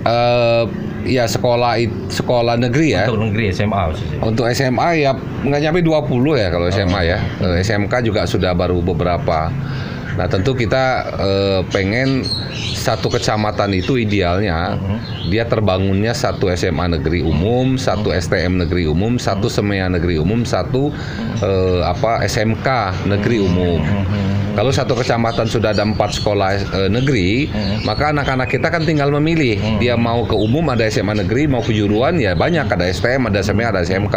eh, 0.02 0.64
ya 1.06 1.24
sekolah 1.26 1.78
sekolah 2.10 2.54
negeri 2.58 2.94
ya. 2.94 3.04
Untuk 3.10 3.30
negeri 3.30 3.54
SMA 3.54 3.80
maksudnya. 3.90 4.18
Untuk 4.22 4.44
SMA 4.54 4.88
ya 4.98 5.10
nggak 5.16 5.60
nyampe 5.62 5.80
20 5.82 6.42
ya 6.42 6.48
kalau 6.50 6.66
SMA 6.70 7.00
ya. 7.06 7.18
Eh, 7.42 7.62
SMK 7.62 7.92
juga 8.06 8.26
sudah 8.26 8.52
baru 8.54 8.78
beberapa. 8.82 9.50
Nah 10.18 10.26
tentu 10.28 10.52
kita 10.52 10.84
eh, 11.16 11.60
pengen 11.72 12.26
satu 12.76 13.08
kecamatan 13.08 13.72
itu 13.72 13.96
idealnya 13.96 14.76
dia 15.30 15.46
terbangunnya 15.46 16.12
satu 16.12 16.50
SMA 16.52 16.98
negeri 16.98 17.22
umum, 17.22 17.80
satu 17.80 18.12
STM 18.12 18.60
negeri 18.66 18.84
umum, 18.90 19.16
satu 19.16 19.46
SEMEA 19.46 19.88
negeri 19.88 20.18
umum, 20.20 20.44
satu 20.44 20.92
eh, 21.40 21.80
apa 21.86 22.24
SMK 22.26 22.68
negeri 23.08 23.40
umum. 23.40 23.80
Kalau 24.52 24.68
satu 24.68 24.92
kecamatan 24.92 25.48
sudah 25.48 25.72
ada 25.72 25.80
empat 25.80 26.20
sekolah 26.20 26.50
eh, 26.60 26.90
negeri, 26.92 27.48
maka 27.88 28.12
anak-anak 28.12 28.52
kita 28.52 28.68
kan 28.68 28.84
tinggal 28.84 29.08
memilih. 29.08 29.56
Dia 29.80 29.96
mau 29.96 30.28
ke 30.28 30.36
umum 30.36 30.68
ada 30.68 30.84
SMA 30.92 31.24
negeri, 31.24 31.48
mau 31.48 31.64
ke 31.64 31.72
juruan 31.72 32.20
ya 32.20 32.36
banyak 32.36 32.68
ada 32.68 32.84
STM, 32.84 33.32
ada 33.32 33.40
SME, 33.40 33.64
ada 33.64 33.80
SMK. 33.80 34.16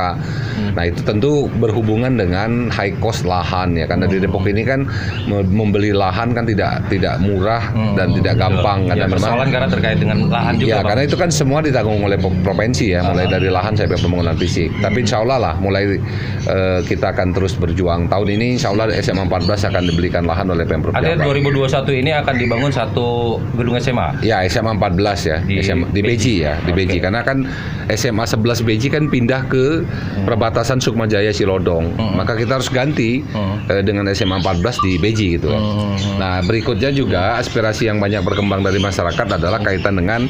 Nah 0.75 0.84
itu 0.84 0.99
tentu 1.08 1.47
berhubungan 1.55 2.19
dengan 2.19 2.67
high 2.67 2.99
cost 2.99 3.23
lahan 3.23 3.79
ya 3.79 3.88
karena 3.88 4.12
di 4.12 4.19
Depok 4.19 4.43
ini 4.51 4.67
kan 4.67 4.84
me- 5.31 5.47
membeli 5.86 6.02
lahan 6.02 6.34
kan 6.34 6.43
tidak 6.43 6.71
tidak 6.89 7.21
murah 7.21 7.62
dan 7.93 8.10
tidak 8.12 8.36
gampang 8.36 8.78
Ya, 8.86 8.89
karena 8.91 9.06
memang 9.06 9.13
persoalan 9.15 9.48
karena 9.50 9.67
terkait 9.69 9.98
dengan 9.98 10.17
lahan 10.28 10.54
juga, 10.58 10.69
Ya, 10.69 10.80
karena 10.82 11.04
itu 11.04 11.15
kan 11.15 11.30
semua 11.30 11.60
ditanggung 11.62 12.02
oleh 12.02 12.17
pro- 12.17 12.34
provinsi 12.43 12.86
ya, 12.91 13.02
mulai 13.04 13.26
dari 13.26 13.50
lahan 13.50 13.74
sampai 13.74 13.98
pembangunan 13.98 14.34
fisik. 14.36 14.69
Tapi 14.80 14.98
insya 15.02 15.21
Allah 15.21 15.38
lah, 15.39 15.54
mulai 15.58 15.98
eh, 16.45 16.80
kita 16.84 17.12
akan 17.12 17.28
terus 17.32 17.54
berjuang. 17.54 18.08
Tahun 18.08 18.28
ini 18.28 18.58
insya 18.58 18.71
Allah 18.71 18.89
SMA 18.95 19.26
14 19.26 19.69
akan 19.69 19.82
dibelikan 19.86 20.24
lahan 20.24 20.48
oleh 20.50 20.65
Pemprov 20.65 20.93
Jabar. 20.93 21.17
2021 21.21 22.02
ini 22.02 22.12
akan 22.13 22.34
dibangun 22.36 22.71
satu 22.71 23.08
gedung 23.54 23.78
SMA. 23.78 24.21
Ya 24.21 24.41
SMA 24.45 24.74
14 24.74 24.98
ya 25.24 25.38
Di 25.41 25.62
SMA, 25.62 25.86
di 25.91 26.02
Beji. 26.02 26.34
Ya 26.41 26.58
di 26.62 26.71
Beji. 26.71 26.98
Karena 26.98 27.21
kan 27.21 27.45
SMA 27.88 28.26
11 28.26 28.41
Beji 28.62 28.88
kan 28.89 29.06
pindah 29.08 29.45
ke 29.45 29.86
perbatasan 30.24 30.82
Sukma 30.82 31.06
Jaya 31.06 31.30
Silodong 31.30 31.86
maka 32.15 32.34
kita 32.34 32.58
harus 32.58 32.67
ganti 32.67 33.21
eh, 33.67 33.82
dengan 33.82 34.10
SMA 34.12 34.41
14 34.41 34.62
di 34.82 34.98
Beji 34.98 35.38
gitu 35.38 35.50
kan. 35.76 36.20
Nah 36.20 36.36
berikutnya 36.44 36.90
juga 36.96 37.40
aspirasi 37.40 37.88
yang 37.92 38.00
banyak 38.00 38.24
berkembang 38.24 38.64
dari 38.64 38.80
masyarakat 38.80 39.28
adalah 39.40 39.60
kaitan 39.60 40.00
dengan 40.00 40.28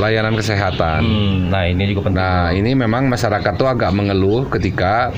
layanan 0.00 0.34
kesehatan. 0.38 1.00
Hmm, 1.02 1.36
nah 1.52 1.66
ini 1.66 1.84
juga 1.90 2.08
penting. 2.08 2.20
Nah 2.20 2.50
ini 2.54 2.70
memang 2.72 3.10
masyarakat 3.10 3.52
tuh 3.58 3.68
agak 3.68 3.90
mengeluh 3.92 4.48
ketika 4.48 5.12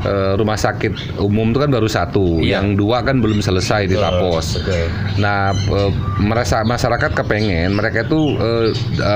eh, 0.00 0.32
rumah 0.34 0.54
sakit 0.54 1.18
umum 1.18 1.50
itu 1.50 1.58
kan 1.58 1.70
baru 1.70 1.86
satu, 1.86 2.38
Iya. 2.38 2.60
yang 2.60 2.74
dua 2.74 3.00
kan 3.00 3.18
belum 3.18 3.38
selesai 3.38 3.86
di 3.86 3.96
Tapos. 3.96 4.58
Betul. 4.58 4.86
Nah, 5.18 5.50
eh, 5.50 5.90
merasa 6.18 6.62
masyarakat 6.62 7.14
kepengen 7.14 7.72
mereka 7.72 8.04
itu 8.04 8.34
eh, 8.36 8.68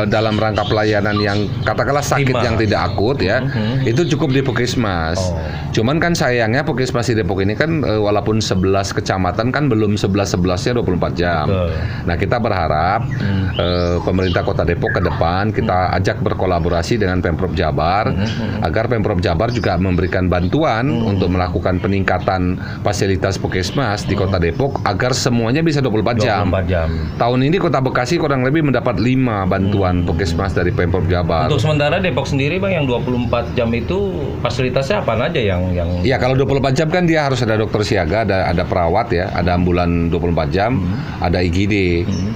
dalam 0.07 0.37
rangka 0.37 0.65
pelayanan 0.65 1.17
yang 1.17 1.39
katakanlah 1.63 2.03
sakit 2.03 2.31
Prima. 2.31 2.43
yang 2.43 2.57
tidak 2.57 2.81
akut 2.89 3.19
ya, 3.19 3.39
Mhm. 3.41 3.87
itu 3.87 4.03
cukup 4.11 4.31
di 4.31 4.41
puskesmas. 4.41 5.19
Oh. 5.19 5.39
Cuman 5.73 5.99
kan 5.99 6.13
sayangnya 6.13 6.63
puskesmas 6.63 7.07
di 7.07 7.15
Depok 7.15 7.41
ini 7.41 7.55
kan 7.55 7.83
eh, 7.83 8.01
walaupun 8.01 8.39
11 8.39 8.91
kecamatan 8.93 9.51
kan 9.51 9.67
belum 9.67 9.95
11 9.95 10.33
11-nya 10.33 10.73
24 10.75 11.13
jam. 11.13 11.47
Betul. 11.47 11.71
Nah, 12.05 12.17
kita 12.17 12.37
berharap 12.39 13.01
eh, 13.53 13.97
pemerintah 14.01 14.43
Kota 14.43 14.63
Depok 14.63 14.93
ke 14.93 15.01
depan 15.01 15.51
kita 15.53 15.93
ajak 15.93 16.21
berkolaborasi 16.21 16.97
dengan 16.97 17.21
Pemprov 17.21 17.53
Jabar 17.53 18.11
agar 18.61 18.85
Pemprov 18.87 19.19
Jabar 19.19 19.49
juga 19.49 19.77
memberikan 19.77 20.27
bantuan 20.27 20.72
untuk 20.81 21.29
melakukan 21.29 21.77
peningkatan 21.83 22.57
fasilitas 22.81 23.37
puskesmas 23.37 24.09
di 24.09 24.17
Kota 24.17 24.41
Depok 24.41 24.81
agar 24.89 25.13
semuanya 25.13 25.61
bisa 25.61 25.85
24 25.85 26.17
jam. 26.25 26.49
24 26.49 26.73
jam. 26.73 26.89
Tahun 27.21 27.41
ini 27.45 27.57
Kota 27.61 27.85
Bekasi 27.85 28.17
kurang 28.17 28.47
lebih 28.47 28.65
mendapat 28.65 28.97
5 28.97 29.51
bantuan 29.51 30.09
puskesmas 30.09 30.57
dari 30.57 30.73
Pemprov 30.73 31.05
Jabar. 31.11 31.53
Untuk 31.53 31.61
sementara 31.61 32.01
Depok 32.01 32.25
sendiri 32.25 32.57
Bang 32.57 32.73
yang 32.73 32.89
24 32.89 33.53
jam 33.53 33.69
itu 33.77 34.17
fasilitasnya 34.41 35.05
apa 35.05 35.29
aja 35.29 35.41
yang 35.41 35.77
yang 35.77 35.89
Ya 36.01 36.17
kalau 36.17 36.35
24 36.39 36.73
jam 36.73 36.89
kan 36.89 37.05
dia 37.05 37.29
harus 37.29 37.45
ada 37.45 37.61
dokter 37.61 37.85
siaga, 37.85 38.25
ada 38.25 38.49
ada 38.49 38.65
perawat 38.65 39.13
ya, 39.13 39.29
ada 39.37 39.59
ambulan 39.59 40.09
24 40.09 40.55
jam, 40.55 40.81
ada 41.21 41.45
IGD 41.45 41.75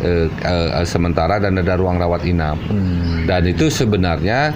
eh, 0.05 0.27
eh, 0.29 0.85
sementara 0.85 1.41
dan 1.41 1.57
ada 1.57 1.79
ruang 1.81 1.97
rawat 1.97 2.29
inap. 2.29 2.61
Dan 3.27 3.43
itu 3.49 3.73
sebenarnya 3.73 4.55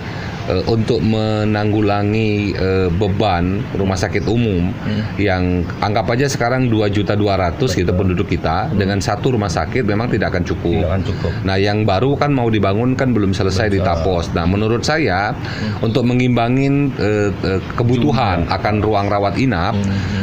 eh, 0.51 0.63
untuk 0.67 0.99
menanggulangi 1.01 2.31
eh, 2.59 2.89
beban 2.91 3.63
rumah 3.79 3.97
sakit 3.97 4.27
umum 4.27 4.75
yang 5.17 5.63
anggap 5.79 6.11
aja 6.11 6.27
sekarang 6.27 6.67
2 6.67 6.91
juta 6.91 7.15
200 7.15 7.61
gitu 7.63 7.93
penduduk 7.95 8.27
kita 8.27 8.73
dengan 8.75 8.99
satu 8.99 9.37
rumah 9.39 9.51
sakit 9.51 9.87
memang 9.87 10.11
tidak 10.11 10.35
akan 10.35 10.45
cukup. 10.45 10.83
Tidak 10.83 10.91
akan 10.91 11.05
cukup. 11.07 11.33
Nah, 11.45 11.57
yang 11.57 11.85
baru 11.85 12.17
kan 12.19 12.35
mau 12.35 12.49
dibangun 12.49 12.99
kan 12.99 13.13
belum 13.15 13.37
selesai 13.37 13.71
di 13.71 13.81
Tapos. 13.81 14.31
Nah, 14.37 14.45
menurut 14.45 14.85
saya 14.85 15.35
untuk 15.81 16.07
mengimbangin 16.07 16.93
eh, 16.97 17.29
eh, 17.33 17.61
kebutuhan 17.75 18.49
akan 18.49 18.75
ruang 18.85 19.09
rawat 19.09 19.37
inap, 19.41 19.77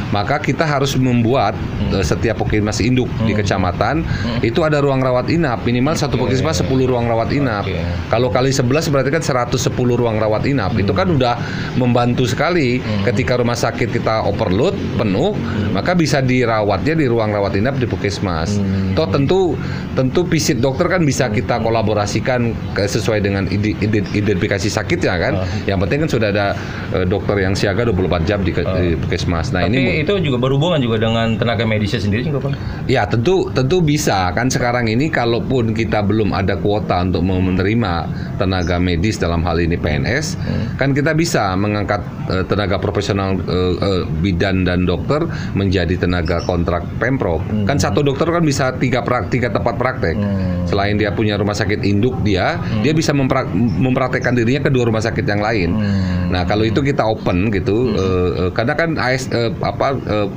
maka 0.09 0.41
kita 0.41 0.63
harus 0.63 0.95
membuat 0.97 1.53
eh, 1.93 2.05
setiap 2.05 2.41
puskesmas 2.41 2.79
induk 2.81 3.09
di 3.25 3.33
kecamatan 3.33 4.05
itu 4.41 4.61
ada 4.63 4.81
ruang 4.81 5.01
rawat 5.01 5.29
inap. 5.29 5.65
Minimal 5.67 5.97
satu 5.97 6.15
puskesmas 6.17 6.63
10 6.63 6.69
ruang 6.89 7.05
rawat 7.05 7.29
inap. 7.33 7.65
Oke. 7.67 7.81
Kalau 8.09 8.29
kali 8.31 8.53
11 8.53 8.93
berarti 8.93 9.09
kan 9.13 9.23
110 9.23 9.73
ruang 9.73 10.16
rawat 10.17 10.43
inap. 10.43 10.73
Itu 10.73 10.91
kan 10.91 11.09
udah 11.09 11.37
membantu 11.75 12.25
sekali 12.25 12.77
ketika 13.03 13.37
rumah 13.37 13.55
sakit 13.55 13.89
kita 13.89 14.23
overload 14.23 14.73
penuh, 14.95 15.33
maka 15.71 15.93
bisa 15.93 16.19
dirawatnya 16.19 16.93
di 16.93 17.05
ruang 17.05 17.29
rawat 17.29 17.53
inap 17.53 17.77
di 17.77 17.85
puskesmas. 17.85 18.57
Toh 18.93 19.07
tentu 19.07 19.53
tentu 19.93 20.25
visit 20.25 20.57
dokter 20.57 20.85
kan 20.87 21.01
bisa 21.01 21.27
kita 21.27 21.57
kolaborasikan 21.57 22.53
ke- 22.73 22.85
sesuai 22.87 23.19
dengan 23.19 23.45
ide- 23.47 23.77
ide- 23.79 24.09
identifikasi 24.11 24.67
sakitnya 24.67 25.15
kan. 25.15 25.33
Yang 25.63 25.77
penting 25.79 25.97
kan 25.99 26.09
sudah 26.09 26.27
ada 26.29 26.47
eh, 26.91 27.05
dokter 27.05 27.37
yang 27.37 27.53
siaga 27.53 27.85
24 27.85 28.23
jam 28.23 28.39
di, 28.41 28.51
ke- 28.51 28.65
di 28.65 28.93
puskesmas. 28.95 29.49
Nah, 29.49 29.63
Tapi 29.63 29.73
ini 29.73 30.01
itu 30.01 30.13
juga 30.19 30.37
berhubungan 30.39 30.77
juga 30.77 30.97
dengan 30.99 31.33
tenaga 31.35 31.63
medisnya 31.63 31.99
sendiri 31.99 32.25
juga 32.25 32.39
Bang. 32.41 32.53
Ya 32.85 33.05
tentu 33.05 33.49
tentu 33.51 33.79
bisa 33.79 34.29
kan 34.31 34.47
sekarang 34.47 34.87
ini 34.87 35.07
kalaupun 35.07 35.71
kita 35.71 36.01
belum 36.01 36.31
ada 36.31 36.55
kuota 36.55 37.01
untuk 37.01 37.21
menerima 37.21 37.93
tenaga 38.35 38.77
medis 38.77 39.17
dalam 39.17 39.41
hal 39.41 39.57
ini 39.57 39.75
PNS 39.75 40.06
kan 40.79 40.95
kita 40.95 41.11
bisa 41.11 41.51
mengangkat 41.53 41.99
eh, 42.31 42.43
tenaga 42.47 42.79
profesional 42.79 43.35
eh, 43.35 43.75
eh, 43.77 44.03
bidan 44.23 44.63
dan 44.63 44.87
dokter 44.87 45.27
menjadi 45.53 45.99
tenaga 45.99 46.39
kontrak 46.41 46.87
pemprov. 46.97 47.43
Kan 47.67 47.77
satu 47.77 47.99
dokter 47.99 48.25
kan 48.27 48.41
bisa 48.41 48.71
tiga 48.75 49.03
prak, 49.03 49.27
tiga 49.27 49.51
tempat 49.51 49.75
praktek. 49.75 50.15
Selain 50.65 50.95
dia 50.95 51.11
punya 51.11 51.35
rumah 51.35 51.53
sakit 51.53 51.83
induk 51.83 52.15
dia 52.23 52.55
dia 52.81 52.91
bisa 52.91 53.11
memprak- 53.11 53.51
mempraktekkan 53.53 54.33
dirinya 54.33 54.63
ke 54.63 54.71
dua 54.71 54.87
rumah 54.87 55.01
sakit 55.01 55.23
yang 55.23 55.43
lain. 55.43 55.75
Nah 56.27 56.43
kalau 56.43 56.63
itu 56.63 56.79
kita 56.79 57.03
open 57.03 57.51
gitu 57.51 57.91
eh, 57.91 58.29
eh, 58.47 58.51
karena 58.51 58.73
kan 58.73 58.95
AS, 58.95 59.27
eh, 59.29 59.51
apa 59.59 59.95
eh, 59.97 60.27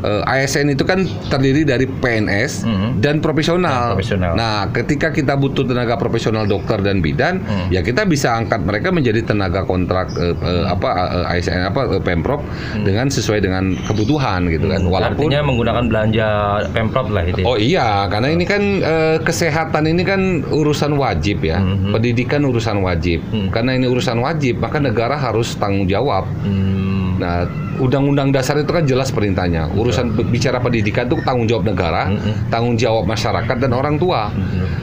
eh, 0.00 0.22
ASN 0.24 0.70
itu 0.70 0.82
kan 0.82 1.02
terdiri 1.28 1.62
dari 1.62 1.84
PNS 1.84 2.62
Mhm. 2.62 2.88
dan 2.98 3.18
profesional. 3.18 3.92
Dan 3.92 3.94
profesional. 3.94 4.32
Nah, 4.34 4.70
ketika 4.70 5.10
kita 5.10 5.34
butuh 5.34 5.62
tenaga 5.62 5.94
profesional 5.94 6.44
dokter 6.44 6.78
dan 6.78 6.98
bidan, 6.98 7.40
Mhm. 7.40 7.68
ya 7.70 7.80
kita 7.80 8.04
bisa 8.04 8.34
angkat 8.34 8.62
mereka 8.62 8.88
menjadi 8.88 9.22
tenaga 9.24 9.62
kontrak 9.62 10.14
eh, 10.14 10.34
eh, 10.34 10.64
apa 10.64 10.90
eh, 11.24 11.32
ASN 11.34 11.62
apa 11.64 11.80
eh, 11.88 12.02
pemprov 12.02 12.42
dengan 12.78 13.08
sesuai 13.08 13.38
dengan 13.38 13.74
kebutuhan 13.84 14.46
gitu 14.48 14.66
kan. 14.66 14.82
Walaupun 14.82 15.14
Mhm. 15.14 15.18
Artinya 15.18 15.40
menggunakan 15.44 15.84
belanja 15.86 16.28
pemprov 16.70 17.06
lah 17.10 17.24
itu. 17.24 17.40
ya. 17.42 17.46
Oh 17.46 17.56
iya, 17.56 17.88
karena 18.06 18.28
ini 18.28 18.44
kan 18.44 18.62
eh, 18.80 19.16
kesehatan 19.20 19.84
ini 19.84 20.02
kan 20.02 20.20
urusan 20.44 20.94
wajib 20.94 21.42
ya. 21.42 21.58
Mhm. 21.58 21.90
Pendidikan 21.90 22.42
urusan 22.42 22.80
wajib. 22.80 23.20
Mhm. 23.28 23.50
Karena 23.50 23.74
ini 23.74 23.86
urusan 23.86 24.18
wajib, 24.18 24.58
maka 24.58 24.78
negara 24.78 25.14
harus 25.14 25.54
tanggung 25.54 25.84
jawab. 25.84 26.24
Hmm. 26.40 27.18
Nah, 27.18 27.44
undang-undang 27.78 28.34
dasar 28.34 28.58
itu 28.58 28.70
kan 28.70 28.84
jelas 28.84 29.08
perintahnya. 29.14 29.70
Urusan 29.72 30.12
bicara 30.28 30.58
pendidikan 30.58 31.06
itu 31.06 31.16
tanggung 31.22 31.46
jawab 31.46 31.64
negara, 31.70 32.10
Mm-mm. 32.10 32.50
tanggung 32.50 32.74
jawab 32.74 33.06
masyarakat 33.06 33.56
dan 33.58 33.70
orang 33.72 33.96
tua. 33.96 34.34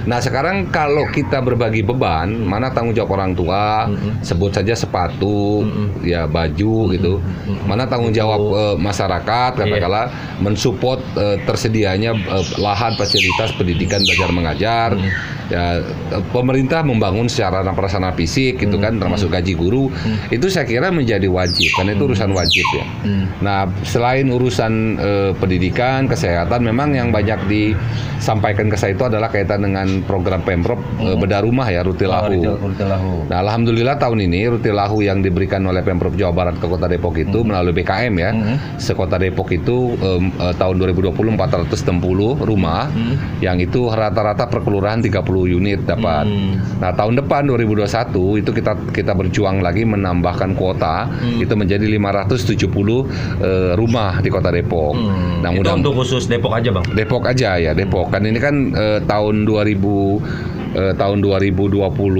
Nah, 0.05 0.19
sekarang 0.21 0.69
kalau 0.71 1.05
kita 1.11 1.41
berbagi 1.43 1.83
beban, 1.83 2.31
mana 2.45 2.71
tanggung 2.71 2.95
jawab 2.95 3.19
orang 3.19 3.35
tua, 3.35 3.91
Mm-mm. 3.91 4.23
sebut 4.23 4.55
saja 4.55 4.73
sepatu, 4.73 5.67
Mm-mm. 5.67 6.07
ya 6.07 6.25
baju 6.25 6.95
gitu. 6.95 7.19
Mana 7.67 7.85
tanggung 7.85 8.15
jawab 8.15 8.41
eh, 8.55 8.75
masyarakat 8.79 9.51
katakanlah 9.59 10.09
mensupport 10.39 11.01
eh, 11.19 11.37
tersedianya 11.43 12.15
eh, 12.15 12.45
lahan 12.61 12.95
fasilitas 12.95 13.51
pendidikan 13.59 13.99
belajar 14.01 14.29
mengajar. 14.31 14.89
Ya, 15.45 15.77
eh, 15.77 16.23
pemerintah 16.33 16.81
membangun 16.81 17.29
secara 17.29 17.61
prasarana 17.73 18.13
fisik 18.15 18.61
gitu 18.61 18.77
kan 18.79 18.97
termasuk 18.97 19.29
gaji 19.33 19.53
guru. 19.57 19.89
Itu 20.29 20.47
saya 20.49 20.65
kira 20.69 20.89
menjadi 20.93 21.25
wajib 21.29 21.69
karena 21.75 21.97
itu 21.97 22.03
urusan 22.05 22.31
wajib 22.31 22.65
ya. 22.77 22.84
Hmm. 23.01 23.25
Nah, 23.39 23.65
selain 23.83 24.27
urusan 24.27 24.73
eh, 24.97 25.31
pendidikan, 25.35 26.05
kesehatan, 26.05 26.61
memang 26.61 26.89
yang 26.91 27.09
banyak 27.09 27.37
disampaikan 27.45 28.65
ke 28.65 28.75
saya 28.75 28.93
itu 28.93 29.05
adalah 29.05 29.29
kaitan 29.29 29.61
dengan 29.61 30.01
program 30.03 30.41
pemprov 30.41 30.81
eh, 30.99 31.13
bedah 31.13 31.41
rumah 31.41 31.67
ya, 31.67 31.81
Oh, 31.81 31.93
Rutilahu. 31.93 32.31
retail- 32.31 32.59
retailahu. 32.65 33.11
Nah, 33.29 33.37
alhamdulillah 33.39 33.95
tahun 33.95 34.25
ini 34.25 34.49
Rutilahu 34.49 34.97
yang 34.99 35.21
diberikan 35.21 35.61
oleh 35.63 35.81
pemprov 35.81 36.13
Jawa 36.13 36.33
Barat 36.33 36.55
ke 36.57 36.65
Kota 36.65 36.85
Depok 36.85 37.15
itu 37.15 37.41
melalui 37.41 37.73
BKM 37.73 38.13
ya, 38.15 38.31
Mhm. 38.33 38.55
sekota 38.77 39.15
Depok 39.15 39.51
itu 39.51 39.93
eh, 39.95 40.21
tahun 40.53 40.75
2020 40.77 41.37
460 41.37 42.35
rumah, 42.39 42.89
Mhm. 42.89 43.15
yang 43.39 43.57
itu 43.57 43.85
rata-rata 43.87 44.45
per 44.45 44.61
kelurahan 44.61 44.99
30 44.99 45.45
unit 45.45 45.85
dapat. 45.85 46.25
Hmm. 46.25 46.57
Nah, 46.79 46.91
tahun 46.91 47.21
depan 47.21 47.45
2021 47.45 48.35
itu 48.35 48.49
kita 48.49 48.73
kita 48.89 49.13
berjuang 49.13 49.61
lagi 49.61 49.85
menambahkan 49.85 50.55
kuota 50.55 51.05
Hmm. 51.07 51.37
itu 51.37 51.53
menjadi 51.53 51.85
570 51.85 52.74
eh, 52.83 53.71
rumah 53.79 54.19
di 54.19 54.27
Kota 54.27 54.51
Depok. 54.51 54.93
Hmm. 54.97 55.45
Nah, 55.45 55.53
itu 55.53 55.63
mudah 55.63 55.73
untuk 55.79 55.93
khusus 56.03 56.27
Depok 56.27 56.51
aja 56.51 56.69
bang. 56.73 56.85
Depok 56.91 57.23
aja 57.29 57.55
ya, 57.55 57.71
Depok. 57.71 58.11
Kan 58.11 58.27
ini 58.27 58.39
kan 58.41 58.75
eh, 58.75 58.99
tahun 59.05 59.47
2000 59.47 60.64
eh, 60.75 60.93
tahun 60.93 61.23
2020 61.23 61.79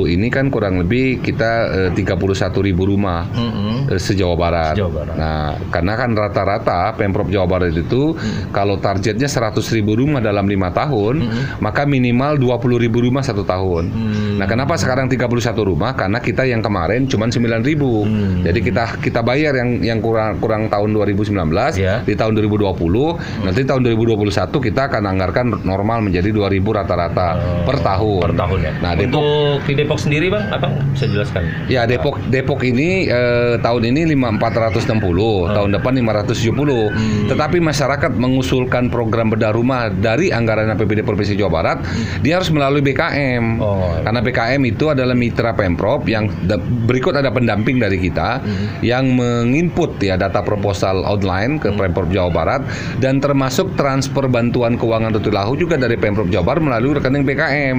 ini 0.10 0.28
kan 0.32 0.48
kurang 0.48 0.80
lebih 0.82 1.20
kita 1.20 1.52
eh, 1.88 1.90
31.000 1.92 2.16
rumah 2.76 3.28
Mm-mm. 3.30 3.92
eh, 3.92 4.00
se-Jawa 4.00 4.36
Barat. 4.40 4.74
Se-Jawa 4.80 4.92
Barat. 4.92 5.16
Nah, 5.20 5.48
karena 5.70 5.94
kan 6.00 6.10
rata-rata 6.16 6.80
Pemprov 6.96 7.28
Jawa 7.28 7.46
Barat 7.46 7.76
itu 7.76 8.16
kalau 8.56 8.80
targetnya 8.80 9.28
100.000 9.28 9.60
rumah 9.84 10.24
dalam 10.24 10.48
lima 10.48 10.72
tahun, 10.72 11.28
maka 11.60 11.84
minimal 11.84 12.40
20.000 12.40 12.88
rumah 12.90 13.22
satu 13.22 13.44
tahun. 13.44 13.84
Hmm. 13.92 14.36
Nah, 14.40 14.48
kenapa 14.48 14.80
sekarang 14.80 15.12
31 15.12 15.28
rumah? 15.62 15.92
Karena 15.94 16.24
kita 16.24 16.48
yang 16.48 16.64
kemarin 16.64 17.06
cuma 17.12 17.28
9.000. 17.28 17.44
Hmm. 17.76 18.42
Jadi 18.48 18.60
kita 18.64 18.84
kita 19.04 19.20
bayar 19.20 19.54
yang 19.60 19.84
yang 19.84 20.00
kurang 20.00 20.40
kurang 20.40 20.72
tahun 20.72 20.96
2019 20.96 21.36
Ya. 21.76 22.00
di 22.06 22.16
tahun 22.16 22.38
2020. 22.40 23.20
Nanti 23.44 23.62
tahun 23.68 23.82
2021 23.84 24.62
kita 24.64 24.88
akan 24.88 25.04
anggarkan 25.12 25.46
normal 25.68 26.06
menjadi 26.06 26.32
2.000 26.32 26.62
rata-rata 26.72 27.28
per 27.68 27.82
tahun. 27.84 28.22
Per 28.22 28.34
tahun 28.38 28.45
ya. 28.62 28.72
Nah, 28.80 28.94
Depok 28.94 29.22
Untuk 29.22 29.60
di 29.66 29.74
Depok 29.74 30.00
sendiri 30.00 30.28
bang, 30.30 30.46
apa 30.54 30.68
bisa 30.94 31.06
jelaskan? 31.10 31.48
Ya 31.72 31.90
Depok 31.90 32.22
Depok 32.30 32.62
ini 32.62 33.10
eh, 33.10 33.56
tahun 33.60 33.92
ini 33.94 34.14
5460, 34.14 35.56
tahun 35.56 35.70
depan 35.74 35.92
570. 36.00 37.32
Tetapi 37.32 37.58
masyarakat 37.60 38.12
mengusulkan 38.16 38.94
program 38.94 39.34
bedah 39.34 39.56
rumah 39.56 39.90
dari 39.90 40.30
anggaran 40.30 40.70
APBD 40.74 41.02
Provinsi 41.02 41.34
Jawa 41.40 41.52
Barat, 41.62 41.78
dia 42.22 42.38
harus 42.38 42.50
melalui 42.54 42.86
BKM. 42.86 43.44
Oh. 43.60 43.98
Karena 44.04 44.20
BKM 44.22 44.62
itu 44.68 44.86
adalah 44.92 45.18
mitra 45.18 45.56
Pemprov 45.58 46.06
yang 46.06 46.30
berikut 46.86 47.18
ada 47.18 47.32
pendamping 47.34 47.82
dari 47.82 47.98
kita 47.98 48.44
yang 48.86 49.16
menginput 49.16 49.98
ya 50.04 50.20
data 50.20 50.44
proposal 50.46 51.02
online 51.08 51.58
ke 51.58 51.72
Pemprov 51.74 52.12
Jawa 52.12 52.30
Barat 52.30 52.62
dan 53.00 53.24
termasuk 53.24 53.74
transfer 53.80 54.28
bantuan 54.30 54.76
keuangan 54.76 55.16
Rutilahu 55.16 55.56
juga 55.58 55.80
dari 55.80 55.96
Pemprov 55.96 56.30
Jawa 56.30 56.54
Barat 56.54 56.62
melalui 56.62 56.98
rekening 57.00 57.24
BKM. 57.24 57.78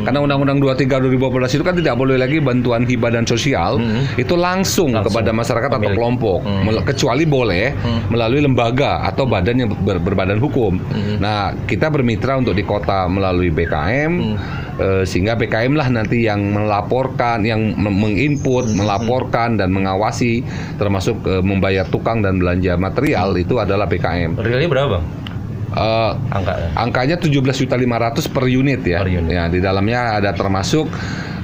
Karena 0.00 0.18
Undang-Undang 0.20 0.58
23 0.60 1.00
2012 1.16 1.54
itu 1.54 1.62
kan 1.62 1.74
tidak 1.74 1.94
boleh 1.94 2.16
lagi 2.16 2.38
bantuan 2.38 2.82
hibah 2.82 3.10
dan 3.10 3.24
sosial 3.24 3.78
itu 4.14 4.34
langsung, 4.34 4.90
Langsung. 4.90 5.04
kepada 5.04 5.30
masyarakat 5.30 5.68
atau 5.68 5.78
Pemilik. 5.78 5.96
kelompok, 5.96 6.38
Mel- 6.44 6.84
kecuali 6.84 7.24
boleh 7.24 7.74
melalui 8.08 8.40
lembaga 8.40 9.02
atau 9.02 9.24
badan 9.24 9.56
yang 9.56 9.70
ber- 9.74 10.00
berbadan 10.00 10.38
hukum. 10.38 10.78
Nah, 11.18 11.54
kita 11.64 11.88
bermitra 11.88 12.34
untuk 12.34 12.52
di 12.52 12.62
kota 12.62 13.06
melalui 13.06 13.48
BKM 13.48 14.12
eh, 14.78 15.02
sehingga 15.02 15.34
BKM 15.34 15.74
lah 15.74 15.88
nanti 15.88 16.22
yang 16.22 16.38
melaporkan, 16.48 17.42
yang 17.42 17.74
me- 17.74 17.90
menginput, 17.90 18.70
melaporkan 18.70 19.54
dan 19.54 19.68
mengawasi 19.68 20.42
termasuk 20.74 21.18
eh, 21.24 21.40
membayar 21.40 21.84
tukang 21.84 22.20
dan 22.20 22.38
belanja 22.38 22.74
material 22.74 23.34
itu 23.34 23.56
adalah 23.56 23.84
BKM. 23.84 24.38
Realnya 24.38 24.68
berapa 24.68 24.88
bang? 24.94 25.04
Eh, 25.68 26.12
Angka. 26.32 26.52
Angkanya 26.74 27.16
17.500 27.16 27.68
per 28.26 28.44
unit 28.44 28.80
ya. 28.82 29.00
Per 29.00 29.10
unit. 29.10 29.30
Ya, 29.30 29.44
di 29.46 29.58
dalamnya 29.58 30.16
ada 30.16 30.32
termasuk 30.32 30.88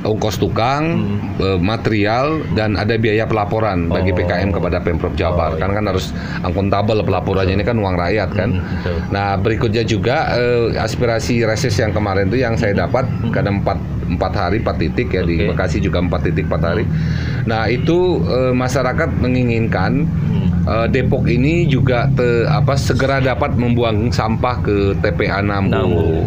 ongkos 0.04 0.36
tukang, 0.36 1.00
eh, 1.40 1.56
material 1.56 2.44
dan 2.52 2.76
ada 2.76 2.92
biaya 2.94 3.24
pelaporan 3.24 3.88
bagi 3.88 4.12
Hmm. 4.12 4.20
Oh. 4.20 4.28
PKM 4.28 4.48
kepada 4.52 4.78
Pemprov 4.78 5.16
Jabar. 5.16 5.56
Oh, 5.56 5.58
Karena 5.58 5.74
kan 5.74 5.86
harus 5.88 6.12
akuntabel 6.40 7.00
pelaporannya 7.00 7.56
ini 7.56 7.64
kan 7.64 7.76
uang 7.76 7.96
rakyat 7.96 8.30
kan. 8.32 8.52
Hmm, 8.52 8.64
betul. 8.84 8.96
Nah, 9.08 9.40
berikutnya 9.40 9.80
juga 9.82 10.36
eh, 10.36 10.76
aspirasi 10.76 11.40
reses 11.42 11.72
yang 11.74 11.90
kemarin 11.90 12.28
itu 12.28 12.36
yang 12.36 12.52
saya 12.54 12.76
dapat 12.76 13.08
karena 13.32 13.56
empat 13.56 13.80
empat 14.04 14.32
hari 14.36 14.60
empat 14.60 14.76
titik 14.76 15.08
ya 15.08 15.24
di 15.24 15.40
Hmm. 15.40 15.48
Oke. 15.48 15.50
Bekasi 15.56 15.80
juga 15.80 16.04
empat 16.04 16.20
titik 16.22 16.52
empat 16.52 16.62
hari. 16.62 16.84
Nah, 17.44 17.64
itu 17.66 18.20
eh, 18.22 18.52
masyarakat 18.52 19.08
menginginkan 19.16 20.04
Hmm. 20.04 20.48
Eh, 20.64 20.86
Depok 20.88 21.24
ini 21.26 21.64
juga 21.64 22.08
te- 22.08 22.46
apa 22.46 22.72
segera 22.74 23.20
dapat 23.20 23.52
membuang 23.52 24.08
sampah 24.08 24.56
ke 24.58 24.76
TPA 24.98 25.38
Nambu. 25.38 26.24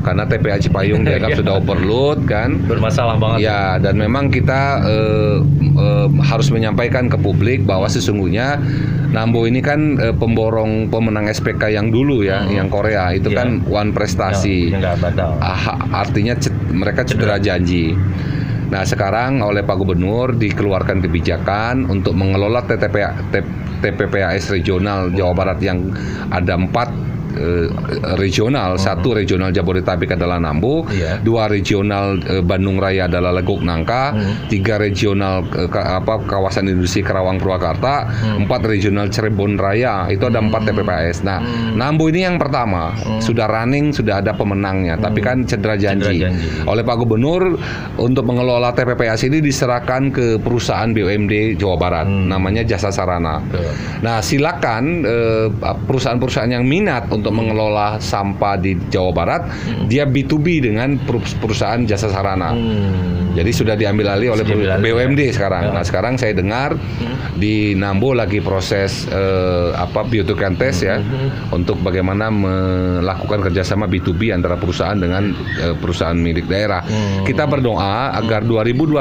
Karena 0.00 0.24
TPA 0.24 0.56
Cipayung 0.56 1.00
dianggap 1.00 1.28
Iya. 1.32 1.38
sudah 1.40 1.54
overload 1.56 2.24
kan. 2.24 2.60
Bermasalah 2.62 3.16
banget. 3.16 3.40
Ya, 3.42 3.76
dan 3.76 3.96
memang 3.96 4.28
kita 4.28 4.80
eh, 4.82 5.36
eh, 5.74 6.08
harus 6.22 6.48
menyampaikan 6.48 7.08
ke 7.08 7.16
publik 7.16 7.64
bahwa 7.64 7.84
sesungguhnya 7.86 8.60
Nambo 9.10 9.42
ini 9.42 9.58
kan 9.58 9.96
eh, 9.96 10.12
pemborong 10.12 10.86
pemenang 10.86 11.26
SPK 11.26 11.68
yang 11.70 11.88
dulu 11.88 12.20
ya, 12.20 12.44
yang 12.46 12.68
Korea 12.68 13.10
itu 13.10 13.28
Iya. 13.28 13.38
kan 13.38 13.48
one 13.66 13.90
prestasi. 13.90 14.72
Batal. 14.72 15.36
Ah, 15.36 15.72
artinya 15.96 16.32
ced- 16.34 16.68
mereka 16.70 17.00
cedera 17.02 17.36
janji. 17.36 17.96
Nah 18.70 18.86
sekarang 18.86 19.40
oleh 19.40 19.60
Pak 19.60 19.76
Gubernur 19.76 20.30
dikeluarkan 20.32 21.02
kebijakan 21.02 21.90
untuk 21.90 22.14
mengelola 22.14 22.62
TTP, 22.62 23.02
TPPAS 23.80 24.52
regional 24.52 25.10
Jawa 25.12 25.32
Barat 25.32 25.58
yang 25.64 25.90
ada 26.28 26.54
empat 26.56 26.92
eh, 27.40 27.66
regional, 28.14 28.76
satu 28.76 29.12
regional 29.12 29.50
Jabodetabek 29.50 30.12
adalah 30.12 30.36
Nambo, 30.36 30.84
Iya. 30.86 31.18
dua 31.18 31.46
regional 31.46 32.20
eh, 32.20 32.40
Bandung 32.40 32.76
Raya 32.76 33.08
adalah 33.08 33.32
Legok 33.32 33.60
Nangka, 33.60 34.12
tiga 34.46 34.76
regional 34.76 35.42
eh, 35.50 35.66
ka- 35.66 35.98
apa 35.98 36.20
kawasan 36.22 36.68
industri 36.68 37.00
Karawang 37.00 37.40
Purwakarta, 37.40 38.06
empat 38.36 38.60
regional 38.62 39.08
Cirebon 39.08 39.56
Raya. 39.56 40.06
Itu 40.06 40.28
ada 40.28 40.38
empat 40.38 40.68
TPPAS. 40.68 41.22
Nah 41.22 41.40
Nambo 41.72 42.06
ini 42.06 42.22
yang 42.22 42.36
pertama. 42.36 42.92
Sudah 43.18 43.46
running, 43.46 43.90
sudah 43.90 44.20
ada 44.20 44.32
pemenangnya, 44.32 44.96
tapi 44.96 45.20
kan 45.20 45.42
cedera 45.42 45.74
janji. 45.74 46.20
Cedera 46.20 46.28
janji. 46.28 46.46
Oleh 46.66 46.82
Pak 46.82 46.96
Gubernur 46.98 47.56
untuk 47.96 48.26
mengelola 48.26 48.70
TPPAS 48.70 49.24
ini 49.24 49.40
diserahkan 49.40 50.10
ke 50.10 50.26
perusahaan 50.36 50.90
BUMD 50.90 51.56
Jawa 51.56 51.76
Barat, 51.76 52.06
namanya 52.06 52.60
Jasa 52.60 52.90
Sarana. 52.90 53.38
Betul. 53.40 53.70
Nah, 54.02 54.18
silakan 54.20 54.82
eh, 55.02 55.46
perusahaan-perusahaan 55.86 56.50
yang 56.50 56.64
minat 56.64 57.08
untuk 57.08 57.29
mengelola 57.30 57.96
sampah 57.98 58.54
di 58.54 58.74
Jawa 58.88 59.10
Barat, 59.10 59.42
dia 59.86 60.04
B2B 60.04 60.62
dengan 60.62 60.98
per- 60.98 61.22
perusahaan 61.38 61.80
jasa 61.82 62.10
sarana. 62.10 62.52
Hmm. 62.52 63.30
Jadi 63.30 63.50
sudah 63.54 63.78
diambil 63.78 64.10
alih 64.10 64.34
oleh 64.34 64.42
diambil 64.42 64.74
alih, 64.74 64.90
BUMD 64.90 65.20
ya. 65.22 65.32
sekarang. 65.32 65.70
Ya. 65.70 65.72
Nah, 65.72 65.84
sekarang 65.86 66.18
saya 66.18 66.34
dengar 66.34 66.74
di 67.38 67.78
Nambo 67.78 68.10
lagi 68.10 68.42
proses 68.42 69.06
eh, 69.06 69.70
apa 69.72 70.02
biotokan 70.02 70.58
test 70.58 70.82
ya 70.82 70.98
untuk 71.54 71.78
bagaimana 71.78 72.26
melakukan 72.26 73.46
kerjasama 73.46 73.86
B2B 73.86 74.34
antara 74.34 74.58
perusahaan 74.58 74.98
dengan 74.98 75.30
eh, 75.62 75.74
perusahaan 75.78 76.18
milik 76.18 76.50
daerah. 76.50 76.82
Kita 77.22 77.46
berdoa 77.46 78.18
agar 78.18 78.42
2021 78.42 78.98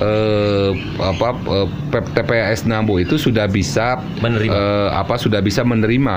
eh, 0.00 0.70
apa 0.98 1.28
eh, 1.36 1.68
TPS 1.92 2.64
Nambo 2.64 2.96
itu 2.96 3.20
sudah 3.20 3.44
bisa 3.44 4.00
Menerima. 4.24 4.52
eh, 4.52 4.88
apa 4.88 5.20
sudah 5.20 5.44
bisa 5.44 5.60
menerima 5.62 6.16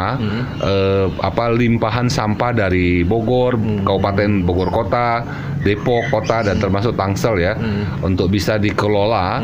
eh, 0.61 0.84
apa 1.21 1.53
limpahan 1.53 2.09
sampah 2.09 2.51
dari 2.55 3.05
Bogor, 3.05 3.55
Kabupaten 3.85 4.41
Bogor 4.41 4.69
Kota, 4.73 5.21
Depok 5.61 6.09
Kota 6.09 6.41
dan 6.45 6.57
termasuk 6.57 6.97
Tangsel 6.97 7.41
ya 7.41 7.53
untuk 8.01 8.33
bisa 8.33 8.57
dikelola 8.57 9.41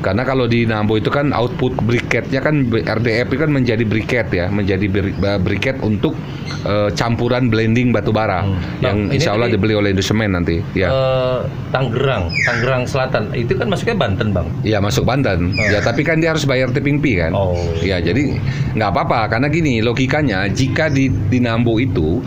karena 0.00 0.22
kalau 0.24 0.48
di 0.48 0.64
Nambo 0.64 0.96
itu 0.96 1.08
kan 1.12 1.32
output 1.36 1.76
briketnya 1.84 2.40
kan 2.40 2.68
RDF 2.72 3.28
itu 3.32 3.40
kan 3.40 3.50
menjadi 3.52 3.84
briket 3.84 4.28
ya 4.32 4.46
menjadi 4.52 4.86
briket 5.40 5.80
untuk 5.84 6.16
eh, 6.64 6.88
campuran 6.96 7.48
blending 7.52 7.92
batu 7.92 8.12
bara 8.12 8.44
yang 8.80 9.02
Nah, 9.02 9.10
ini 9.10 9.18
insya 9.18 9.34
Allah 9.34 9.48
dibeli 9.50 9.74
oleh 9.74 9.90
Indosemen 9.90 10.30
nanti 10.36 10.62
ya. 10.76 10.88
Eh, 10.92 11.38
Tangerang, 11.74 12.30
Tangerang 12.46 12.82
Selatan. 12.86 13.32
Itu 13.34 13.58
kan 13.58 13.66
masuknya 13.72 13.96
Banten, 13.98 14.28
Bang. 14.30 14.46
Ya 14.62 14.78
masuk 14.78 15.08
Banten. 15.08 15.56
Ya 15.58 15.82
tapi 15.82 16.06
kan 16.06 16.20
dia 16.22 16.36
harus 16.36 16.46
bayar 16.46 16.70
tipping 16.70 17.02
fee 17.02 17.18
kan. 17.18 17.32
Oh. 17.34 17.56
Ya 17.82 17.98
jadi 17.98 18.36
nggak 18.76 18.90
apa-apa 18.92 19.32
karena 19.32 19.48
gini 19.50 19.82
logikanya 19.82 20.46
jika 20.52 20.81
di 20.88 21.10
di 21.28 21.38
Nambo 21.38 21.76
itu 21.76 22.18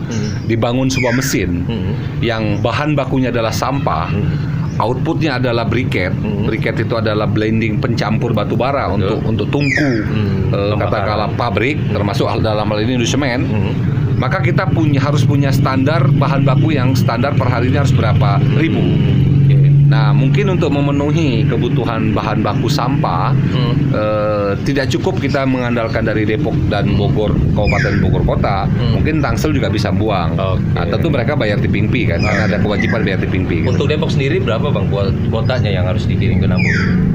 dibangun 0.46 0.86
sebuah 0.86 1.12
mesin 1.12 1.64
Hmm. 1.66 1.92
yang 2.22 2.60
bahan 2.62 2.94
bakunya 2.94 3.28
adalah 3.34 3.50
sampah. 3.50 4.12
Outputnya 4.76 5.40
adalah 5.40 5.64
briket. 5.64 6.12
Briket 6.44 6.76
itu 6.84 6.92
adalah 6.92 7.24
blending 7.24 7.80
pencampur 7.80 8.36
batu 8.36 8.60
bara 8.60 8.92
untuk 8.92 9.24
untuk 9.24 9.48
tungku 9.48 9.88
Hmm, 10.04 10.52
eh, 10.52 10.74
katakanlah 10.76 11.32
pabrik 11.32 11.80
termasuk 11.88 12.28
dalam 12.44 12.68
hal 12.68 12.78
ini 12.84 13.00
semen. 13.08 13.48
Hmm. 13.48 13.72
Maka 14.16 14.40
kita 14.40 14.68
punya 14.68 15.00
harus 15.00 15.24
punya 15.24 15.52
standar 15.52 16.08
bahan 16.08 16.44
baku 16.44 16.76
yang 16.76 16.92
standar 16.92 17.36
per 17.36 17.48
harinya 17.48 17.84
harus 17.84 17.92
berapa 17.92 18.36
ribu. 18.56 18.80
Nah, 19.86 20.10
mungkin 20.10 20.50
untuk 20.50 20.68
memenuhi 20.68 21.46
kebutuhan 21.46 22.10
bahan 22.10 22.42
baku 22.42 22.66
sampah, 22.66 23.30
Hmm. 23.30 23.74
eh, 23.90 24.50
tidak 24.62 24.90
cukup 24.90 25.16
kita 25.16 25.42
mengandalkan 25.42 26.02
dari 26.02 26.22
Depok 26.22 26.54
dan 26.66 26.90
Bogor, 26.92 27.30
Kabupaten 27.54 27.94
Bogor 28.00 28.22
Kota. 28.26 28.66
Mungkin 28.92 29.22
Tangsel 29.22 29.50
juga 29.50 29.68
bisa 29.68 29.88
buang. 29.88 30.34
Hmm. 30.34 30.54
Oke. 30.54 30.62
Nah, 30.74 30.84
tentu 30.86 31.06
mereka 31.08 31.32
bayar 31.34 31.58
tipping 31.58 31.86
fee 31.86 32.04
kan, 32.04 32.18
karena 32.18 32.42
ada 32.46 32.58
kewajiban 32.58 33.00
bayar 33.02 33.18
tipping 33.18 33.44
fee. 33.44 33.62
gitu. 33.62 33.70
Untuk 33.72 33.86
Depok 33.86 34.10
sendiri 34.10 34.36
berapa, 34.38 34.68
Bang, 34.68 34.90
kuot- 34.90 35.14
kuotanya 35.28 35.70
yang 35.70 35.86
harus 35.86 36.04
dikirim 36.04 36.38
ke 36.38 36.46
Nambu? 36.46 36.66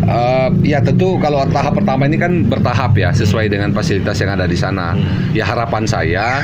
Eh, 0.02 0.50
ya 0.66 0.80
tentu 0.80 1.16
kalau 1.18 1.44
tahap 1.48 1.76
pertama 1.76 2.04
ini 2.04 2.16
kan 2.16 2.44
bertahap 2.44 2.96
ya, 2.96 3.12
sesuai 3.12 3.48
dengan 3.48 3.70
fasilitas 3.72 4.18
yang 4.18 4.32
ada 4.32 4.48
di 4.48 4.56
sana. 4.56 4.96
Ya 5.32 5.44
harapan 5.44 5.84
saya 5.84 6.42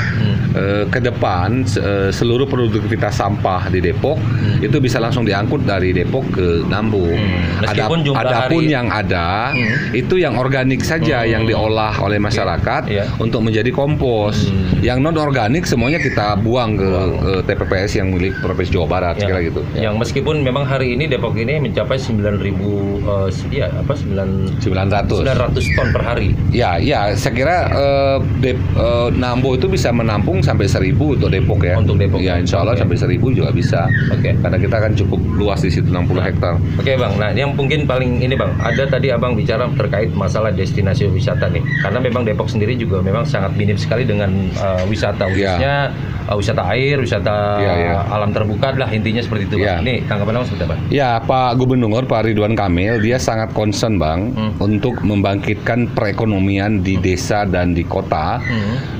eh, 0.53 0.83
ke 0.85 0.99
depan 0.99 1.63
eh, 1.65 2.09
seluruh 2.09 2.45
produktivitas 2.45 3.15
sampah 3.15 3.67
di 3.67 3.79
Depok 3.79 4.17
itu 4.57 4.77
bisa 4.77 4.97
langsung 4.97 5.21
diangkut 5.21 5.63
dari 5.63 5.91
Depok 5.91 6.16
ke 6.25 6.63
Nambu. 6.63 7.03
Hmm. 7.03 7.61
Ada, 7.61 7.85
Meskipun 7.85 7.99
jumlah 8.01 8.21
adapun 8.21 8.61
hari- 8.63 8.71
yang 8.71 8.87
ada 8.87 9.51
Hmm. 9.51 9.75
itu 9.93 10.15
yang 10.15 10.33
organik 10.35 10.81
saja 10.81 11.23
yang 11.23 11.43
diolah 11.43 11.93
oleh 11.97 12.17
masyarakat 12.17 12.81
Iya. 12.87 13.05
untuk 13.17 13.41
menjadi 13.41 13.69
kompos. 13.69 14.47
Hmm. 14.47 14.79
Yang 14.79 14.97
non 15.01 15.17
organik 15.17 15.63
semuanya 15.63 15.97
kita 15.97 16.37
buang 16.37 16.77
ke, 16.77 16.89
ke 17.17 17.31
TPPS 17.43 17.91
yang 17.95 18.07
milik 18.09 18.37
Provinsi 18.39 18.71
Jawa 18.71 18.87
Barat, 18.87 19.15
Ya. 19.17 19.27
kira 19.27 19.39
gitu. 19.41 19.61
Yang 19.73 19.95
meskipun 19.97 20.41
memang 20.41 20.63
hari 20.63 20.93
ini 20.93 21.05
Depok 21.05 21.33
ini 21.33 21.57
mencapai 21.57 21.97
9.000 21.97 23.01
eh, 23.03 23.29
ya 23.53 23.67
apa 23.73 23.93
9 23.93 24.57
900. 24.59 25.23
900 25.23 25.65
ton 25.73 25.87
per 25.89 26.03
hari. 26.03 26.31
Ya, 26.51 26.77
ya, 26.77 27.11
saya 27.13 27.33
kira 27.33 27.57
eh, 27.69 28.17
Dep- 28.39 28.67
eh, 28.75 29.09
Nambo 29.13 29.53
itu 29.53 29.65
bisa 29.65 29.89
menampung 29.89 30.39
sampai 30.39 30.67
1000 30.67 31.15
untuk 31.15 31.27
Depok 31.27 31.59
ya. 31.61 31.75
Untuk 31.75 31.97
Depok. 31.97 32.19
Ya, 32.19 32.37
insya 32.37 32.61
Allah 32.61 32.73
Oke. 32.73 32.81
sampai 32.83 32.97
1000 32.97 33.33
juga 33.33 33.49
bisa. 33.49 33.87
Oke. 34.09 34.37
Karena 34.37 34.57
kita 34.57 34.77
kan 34.77 34.91
cukup 34.93 35.19
luas 35.33 35.59
di 35.59 35.69
situ 35.69 35.89
60 36.07 36.23
hektar. 36.23 36.53
Oke 36.79 36.93
bang, 36.95 37.13
nah 37.19 37.29
yang 37.31 37.51
mungkin 37.53 37.83
paling 37.83 38.23
ini 38.23 38.33
bang, 38.33 38.51
ada 38.59 38.87
tadi 38.87 39.11
abang 39.11 39.35
bicara 39.35 39.67
terkait 39.75 40.15
masalah 40.15 40.49
destinasi 40.49 41.11
wisata 41.11 41.51
nih, 41.51 41.61
karena 41.83 41.99
memang 41.99 42.23
Depok 42.23 42.47
sendiri 42.47 42.73
juga 42.73 43.03
memang 43.03 43.27
sangat 43.27 43.53
minim 43.59 43.75
sekali 43.75 44.07
dengan 44.07 44.31
uh, 44.57 44.83
wisata, 44.87 45.27
khususnya 45.27 45.91
uh, 46.31 46.35
wisata 46.35 46.63
air, 46.71 46.95
wisata 46.97 47.35
Iya, 47.59 47.73
iya. 47.77 47.93
alam 48.07 48.31
terbuka 48.31 48.71
lah 48.73 48.87
intinya 48.89 49.19
seperti 49.19 49.51
itu 49.51 49.55
bang. 49.59 49.81
Iya. 49.81 49.83
Ini 49.83 49.95
tanggapan 50.07 50.33
abang 50.39 50.47
seperti 50.47 50.63
apa? 50.65 50.75
Ya, 50.87 51.09
Pak 51.19 51.59
Gubernur 51.59 52.03
Pak 52.05 52.29
Ridwan 52.29 52.55
Kamil 52.55 52.99
dia 53.03 53.17
sangat 53.17 53.51
concern 53.51 53.99
bang 53.99 54.19
Hmm. 54.37 54.53
untuk 54.59 55.01
membangkitkan 55.01 55.91
perekonomian 55.91 56.83
di 56.83 56.95
desa 56.97 57.43
dan 57.43 57.73
di 57.73 57.81
kota, 57.81 58.37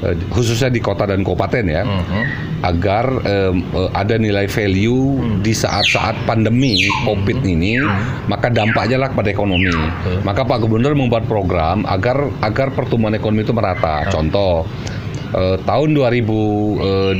eh, 0.03 0.15
khususnya 0.31 0.67
di 0.67 0.79
kota 0.79 1.05
dan 1.05 1.21
kabupaten 1.21 1.65
ya, 1.67 1.83
Mhm. 1.85 2.21
agar 2.63 3.05
eh, 3.23 3.53
ada 3.93 4.15
nilai 4.17 4.47
value 4.47 5.21
Hmm. 5.21 5.39
di 5.45 5.53
saat-saat 5.53 6.25
pandemi 6.25 6.89
COVID 7.05 7.45
ini, 7.45 7.81
maka 8.25 8.49
dampaknya 8.49 8.97
lah 9.05 9.09
pada 9.13 9.29
ekonomi. 9.29 9.73
Maka 10.25 10.41
Pak 10.47 10.57
Gubernur 10.63 10.97
membuat 10.97 11.29
program 11.29 11.85
agar 11.85 12.31
agar 12.41 12.73
pertumbuhan 12.73 13.13
ekonomi 13.13 13.45
itu 13.45 13.53
merata. 13.53 14.07
Contoh. 14.09 14.65
Eh, 15.33 15.57
tahun 15.63 15.89
2021 15.93 17.19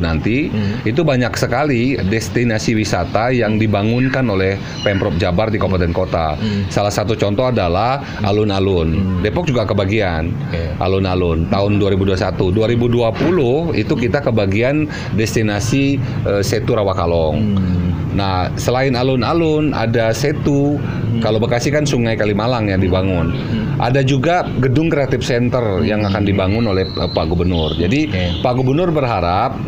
nanti 0.00 0.48
Hmm. 0.50 0.80
itu 0.86 1.00
banyak 1.04 1.32
sekali 1.36 1.96
destinasi 2.00 2.74
wisata 2.74 3.30
yang 3.34 3.58
dibangunkan 3.60 4.24
oleh 4.26 4.56
Pemprov 4.82 5.16
Jabar 5.20 5.50
di 5.52 5.58
kabupaten 5.60 5.92
kota. 5.92 6.38
Hmm. 6.38 6.66
Salah 6.72 6.92
satu 6.92 7.14
contoh 7.14 7.48
adalah 7.50 8.02
alun-alun. 8.24 9.20
Depok 9.20 9.46
juga 9.46 9.66
kebagian 9.66 10.32
alun-alun 10.80 11.46
tahun 11.50 11.76
2021. 11.78 12.50
2020 12.52 13.74
itu 13.76 13.94
kita 13.96 14.24
kebagian 14.24 14.86
destinasi 15.14 15.98
eh, 16.26 16.42
Setu 16.42 16.72
Rawakalong. 16.76 17.36
Hmm. 17.36 17.88
Nah, 18.10 18.50
selain 18.58 18.98
alun-alun 18.98 19.70
ada 19.70 20.10
Setu. 20.10 20.80
Kalau 21.20 21.36
Bekasi 21.36 21.68
kan 21.68 21.84
Sungai 21.84 22.16
Kalimalang 22.16 22.70
yang 22.72 22.80
dibangun. 22.80 23.34
Ada 23.76 24.00
juga 24.00 24.44
gedung 24.60 24.88
kreatif 24.88 25.20
center 25.20 25.84
yang 25.84 26.04
akan 26.04 26.24
dibangun 26.24 26.64
oleh 26.70 26.86
eh, 26.86 27.10
Pak 27.10 27.24
Gubernur. 27.28 27.74
Jadi 27.74 28.00
Oke. 28.08 28.24
Pak 28.40 28.52
Gubernur 28.54 28.90
berharap 28.94 29.58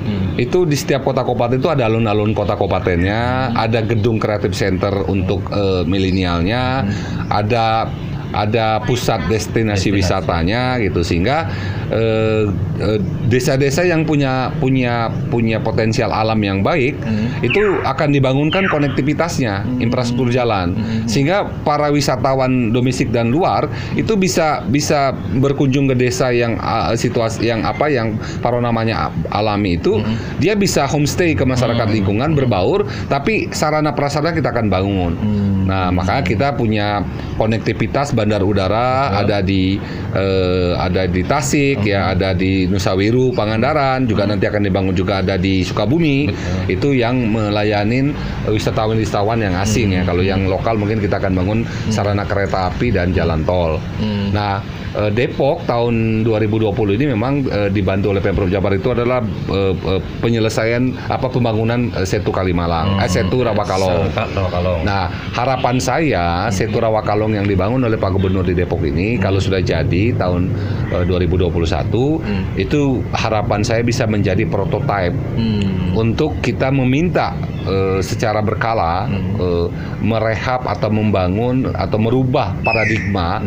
itu 0.41 0.65
di 0.65 0.77
setiap 0.79 1.05
kota 1.05 1.27
kabupaten 1.27 1.61
itu 1.61 1.69
ada 1.69 1.91
alun-alun 1.91 2.33
kota 2.33 2.57
kabupatennya, 2.57 3.53
ada 3.53 3.85
gedung 3.85 4.17
kreatif 4.17 4.57
center 4.57 5.05
untuk 5.11 5.45
eh, 5.53 5.83
milenialnya, 5.85 6.87
ada 7.29 7.91
ada 8.33 8.81
pusat 8.85 9.29
destinasi, 9.29 9.93
wisatanya 9.93 10.81
gitu 10.81 11.05
sehingga 11.05 11.53
eh, 11.93 12.49
eh, 12.81 12.99
desa-desa 13.29 13.85
yang 13.85 14.09
punya 14.09 14.53
punya 14.59 15.13
punya 15.29 15.61
potensial 15.61 16.11
alam 16.13 16.41
yang 16.41 16.65
baik 16.65 16.97
itu 17.45 17.81
akan 17.85 18.13
dibangunkan 18.13 18.67
konektivitasnya 18.69 19.65
infrastruktur 19.79 20.33
jalan. 20.33 20.75
Sehingga 21.05 21.49
para 21.63 21.93
wisatawan 21.93 22.73
domestik 22.73 23.13
dan 23.13 23.31
luar 23.31 23.69
itu 23.95 24.17
bisa 24.17 24.65
bisa 24.69 25.13
berkunjung 25.39 25.89
ke 25.93 25.95
desa 25.97 26.33
yang 26.33 26.57
ah, 26.61 26.97
situasi 26.97 27.47
yang 27.47 27.63
apa 27.63 27.89
yang 27.93 28.17
namanya 28.43 29.13
alami 29.33 29.77
itu 29.77 30.01
dia 30.39 30.55
bisa 30.57 30.87
homestay 30.87 31.35
ke 31.35 31.43
masyarakat 31.43 31.89
lingkungan 31.91 32.33
berbaur 32.37 32.87
tapi 33.09 33.51
sarana 33.53 33.93
prasarana 33.93 34.33
kita 34.33 34.55
akan 34.55 34.67
bangun. 34.73 35.13
Nah 35.67 35.95
makanya 35.95 36.23
kita 36.25 36.49
punya 36.55 37.07
konektivitas 37.37 38.15
bandar 38.23 38.47
udara 38.47 39.19
ada 39.19 39.43
di 39.43 39.83
eh, 40.15 40.73
ada 40.79 41.11
di 41.11 41.27
Tasik 41.27 41.83
ya 41.83 42.15
ada 42.15 42.31
di 42.31 42.71
Nusa 42.71 42.95
Wiru 42.95 43.35
Pangandaran 43.35 44.07
juga 44.07 44.31
nanti 44.31 44.47
akan 44.47 44.63
dibangun 44.63 44.95
juga 44.95 45.19
ada 45.19 45.35
di 45.35 45.67
Sukabumi. 45.67 46.31
Itu 46.71 46.95
yang 46.95 47.35
melayanin 47.35 48.15
wisatawan-wisatawan 48.47 49.43
yang 49.43 49.59
asing 49.59 49.99
ya. 49.99 50.07
Kalau 50.07 50.23
yang 50.23 50.47
lokal 50.47 50.79
mungkin 50.79 51.03
kita 51.03 51.19
akan 51.19 51.33
bangun 51.35 51.59
sarana 51.91 52.23
kereta 52.23 52.71
api 52.71 52.95
dan 52.95 53.11
jalan 53.11 53.43
tol. 53.43 53.83
Nah 54.31 54.82
eh, 54.97 55.11
Depok 55.13 55.65
tahun 55.65 56.27
2020 56.27 56.99
ini 57.01 57.05
memang 57.13 57.33
eh, 57.49 57.69
dibantu 57.73 58.13
oleh 58.13 58.23
Pemprov 58.23 58.49
Jabar 58.51 58.73
itu 58.77 58.93
adalah 58.93 59.23
eh, 59.25 59.75
penyelesaian 60.21 60.95
apa 61.09 61.29
pembangunan 61.29 61.93
Setu 62.05 62.31
Kalimalang. 62.35 63.01
Eh, 63.01 63.09
Setu 63.11 63.45
Rawakalong. 63.45 64.13
Nah, 64.85 65.09
harapan 65.33 65.77
saya 65.81 66.49
Setu 66.53 66.79
Rawakalong 66.79 67.37
yang 67.37 67.47
dibangun 67.47 67.85
oleh 67.85 67.97
Pak 67.97 68.13
Gubernur 68.17 68.45
di 68.45 68.57
Depok 68.57 68.83
ini 68.85 69.17
kalau 69.17 69.39
sudah 69.39 69.63
jadi 69.63 70.15
tahun 70.17 70.51
eh, 70.93 71.05
2021 71.09 72.59
itu 72.59 73.01
harapan 73.17 73.61
saya 73.65 73.83
bisa 73.85 74.05
menjadi 74.05 74.45
prototipe 74.49 75.17
untuk 75.93 76.41
kita 76.41 76.73
meminta 76.73 77.37
eh, 77.69 78.01
secara 78.01 78.41
berkala 78.41 79.07
eh, 79.39 79.67
merehab 80.03 80.65
atau 80.67 80.89
membangun 80.89 81.71
atau 81.73 81.99
merubah 82.01 82.57
paradigma 82.65 83.41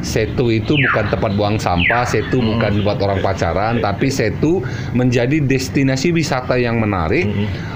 Setu 0.00 0.48
itu 0.48 0.74
bukan 0.74 0.89
tempat 0.94 1.32
buang 1.38 1.56
sampah, 1.56 2.02
Setu 2.04 2.42
bukan 2.42 2.82
buat 2.82 2.98
orang 3.02 3.22
pacaran, 3.22 3.78
tapi 3.78 4.10
Setu 4.10 4.62
menjadi 4.92 5.38
destinasi 5.42 6.10
wisata 6.10 6.58
yang 6.58 6.82
menarik. 6.82 7.26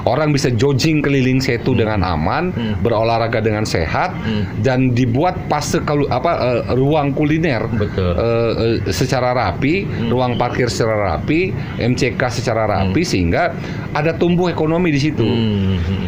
Orang 0.05 0.35
bisa 0.35 0.53
jogging 0.53 1.00
keliling 1.00 1.38
Setu 1.40 1.72
dengan 1.72 2.03
aman, 2.05 2.50
berolahraga 2.83 3.40
dengan 3.40 3.64
sehat 3.64 4.14
dan 4.61 4.92
dibuat 4.92 5.37
fase 5.48 5.81
kalau 5.83 6.05
apa 6.11 6.33
eh, 6.38 6.62
ruang 6.74 7.14
kuliner. 7.14 7.64
Betul. 7.70 8.12
eh, 8.14 8.53
eh, 8.55 8.77
secara 8.92 9.33
rapi, 9.33 9.87
ruang 10.11 10.37
parkir 10.37 10.68
secara 10.68 11.16
rapi, 11.16 11.55
MCK 11.79 12.20
secara 12.31 12.66
rapi 12.66 13.03
sehingga 13.07 13.55
ada 13.94 14.12
tumbuh 14.16 14.50
ekonomi 14.50 14.90
di 14.90 15.00
situ. 15.00 15.27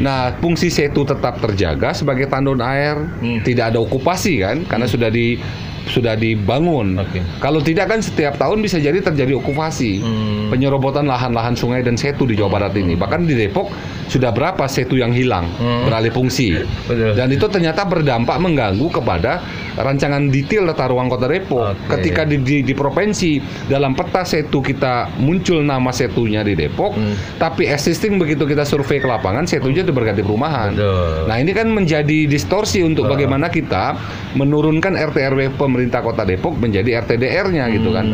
Nah, 0.03 0.35
fungsi 0.43 0.69
setu 0.69 1.07
tetap 1.07 1.39
terjaga 1.41 1.95
sebagai 1.95 2.27
tandon 2.27 2.61
air, 2.61 2.99
tidak 3.47 3.75
ada 3.75 3.79
okupasi 3.81 4.43
kan 4.43 4.67
karena 4.67 4.87
sudah 4.91 5.09
di 5.09 5.39
sudah 5.87 6.19
dibangun. 6.19 6.99
Oke. 6.99 7.23
Kalau 7.39 7.63
tidak 7.63 7.95
kan 7.95 8.03
setiap 8.03 8.37
tahun 8.37 8.61
bisa 8.61 8.83
jadi 8.83 8.99
terjadi 8.99 9.39
okupasi, 9.39 10.03
penyerobotan 10.51 11.07
lahan-lahan 11.07 11.55
sungai 11.55 11.81
dan 11.87 11.95
setu 11.95 12.27
di 12.27 12.35
Jawa 12.35 12.59
Barat 12.61 12.75
ini. 12.77 12.99
Bahkan 12.99 13.27
di 13.27 13.35
Depok 13.39 13.71
sudah 14.07 14.31
berapa 14.31 14.65
setu 14.71 14.99
yang 14.99 15.11
hilang 15.11 15.51
beralih 15.87 16.11
fungsi. 16.15 16.63
Betul. 16.87 17.15
Dan 17.15 17.29
itu 17.35 17.47
ternyata 17.51 17.83
berdampak 17.87 18.39
mengganggu 18.39 18.87
kepada 18.91 19.43
rancangan 19.77 20.33
detail 20.33 20.67
tata 20.73 20.89
ruang 20.89 21.11
Kota 21.13 21.29
Depok. 21.29 21.77
Oke. 21.77 21.99
Ketika 21.99 22.23
di, 22.25 22.41
di, 22.41 22.57
di 22.65 22.73
provinsi 22.73 23.39
dalam 23.69 23.93
peta 23.93 24.25
setu 24.25 24.65
kita 24.65 25.13
muncul 25.21 25.61
nama 25.61 25.93
setunya 25.93 26.41
di 26.41 26.57
Depok, 26.57 26.97
tapi 27.37 27.69
existing 27.69 28.17
begitu 28.17 28.49
kita 28.49 28.65
survei 28.65 28.99
ke 28.99 29.09
lapangan 29.09 29.45
setunya 29.45 29.85
itu 29.85 29.93
berganti 29.93 30.25
perumahan. 30.25 30.73
Betul. 30.73 31.29
Nah 31.29 31.37
ini 31.37 31.53
kan 31.53 31.69
menjadi 31.69 32.25
distorsi 32.27 32.81
untuk 32.83 33.07
bagaimana 33.07 33.53
kita 33.53 33.97
menurunkan 34.37 34.97
RT 34.97 35.17
RW 35.33 35.41
pemerintah 35.57 36.01
Kota 36.01 36.25
Depok 36.25 36.57
menjadi 36.57 37.05
RTDR-nya 37.05 37.69
gitu 37.73 37.93
kan. 37.93 38.07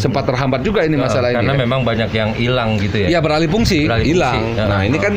Sempat 0.00 0.24
terhambat 0.28 0.64
juga 0.64 0.84
ini 0.84 0.96
masalah 0.96 1.32
karena 1.32 1.52
ini. 1.52 1.58
kan. 1.58 1.64
memang 1.68 1.80
banyak 1.84 2.10
yang 2.12 2.30
hilang 2.36 2.80
gitu 2.80 3.06
ya. 3.06 3.08
Iya 3.16 3.20
beralih 3.20 3.48
fungsi, 3.48 3.84
hilang. 3.84 4.56
Ya. 4.56 4.64
Nah 4.68 4.80
ini 4.86 4.98
kan 5.00 5.16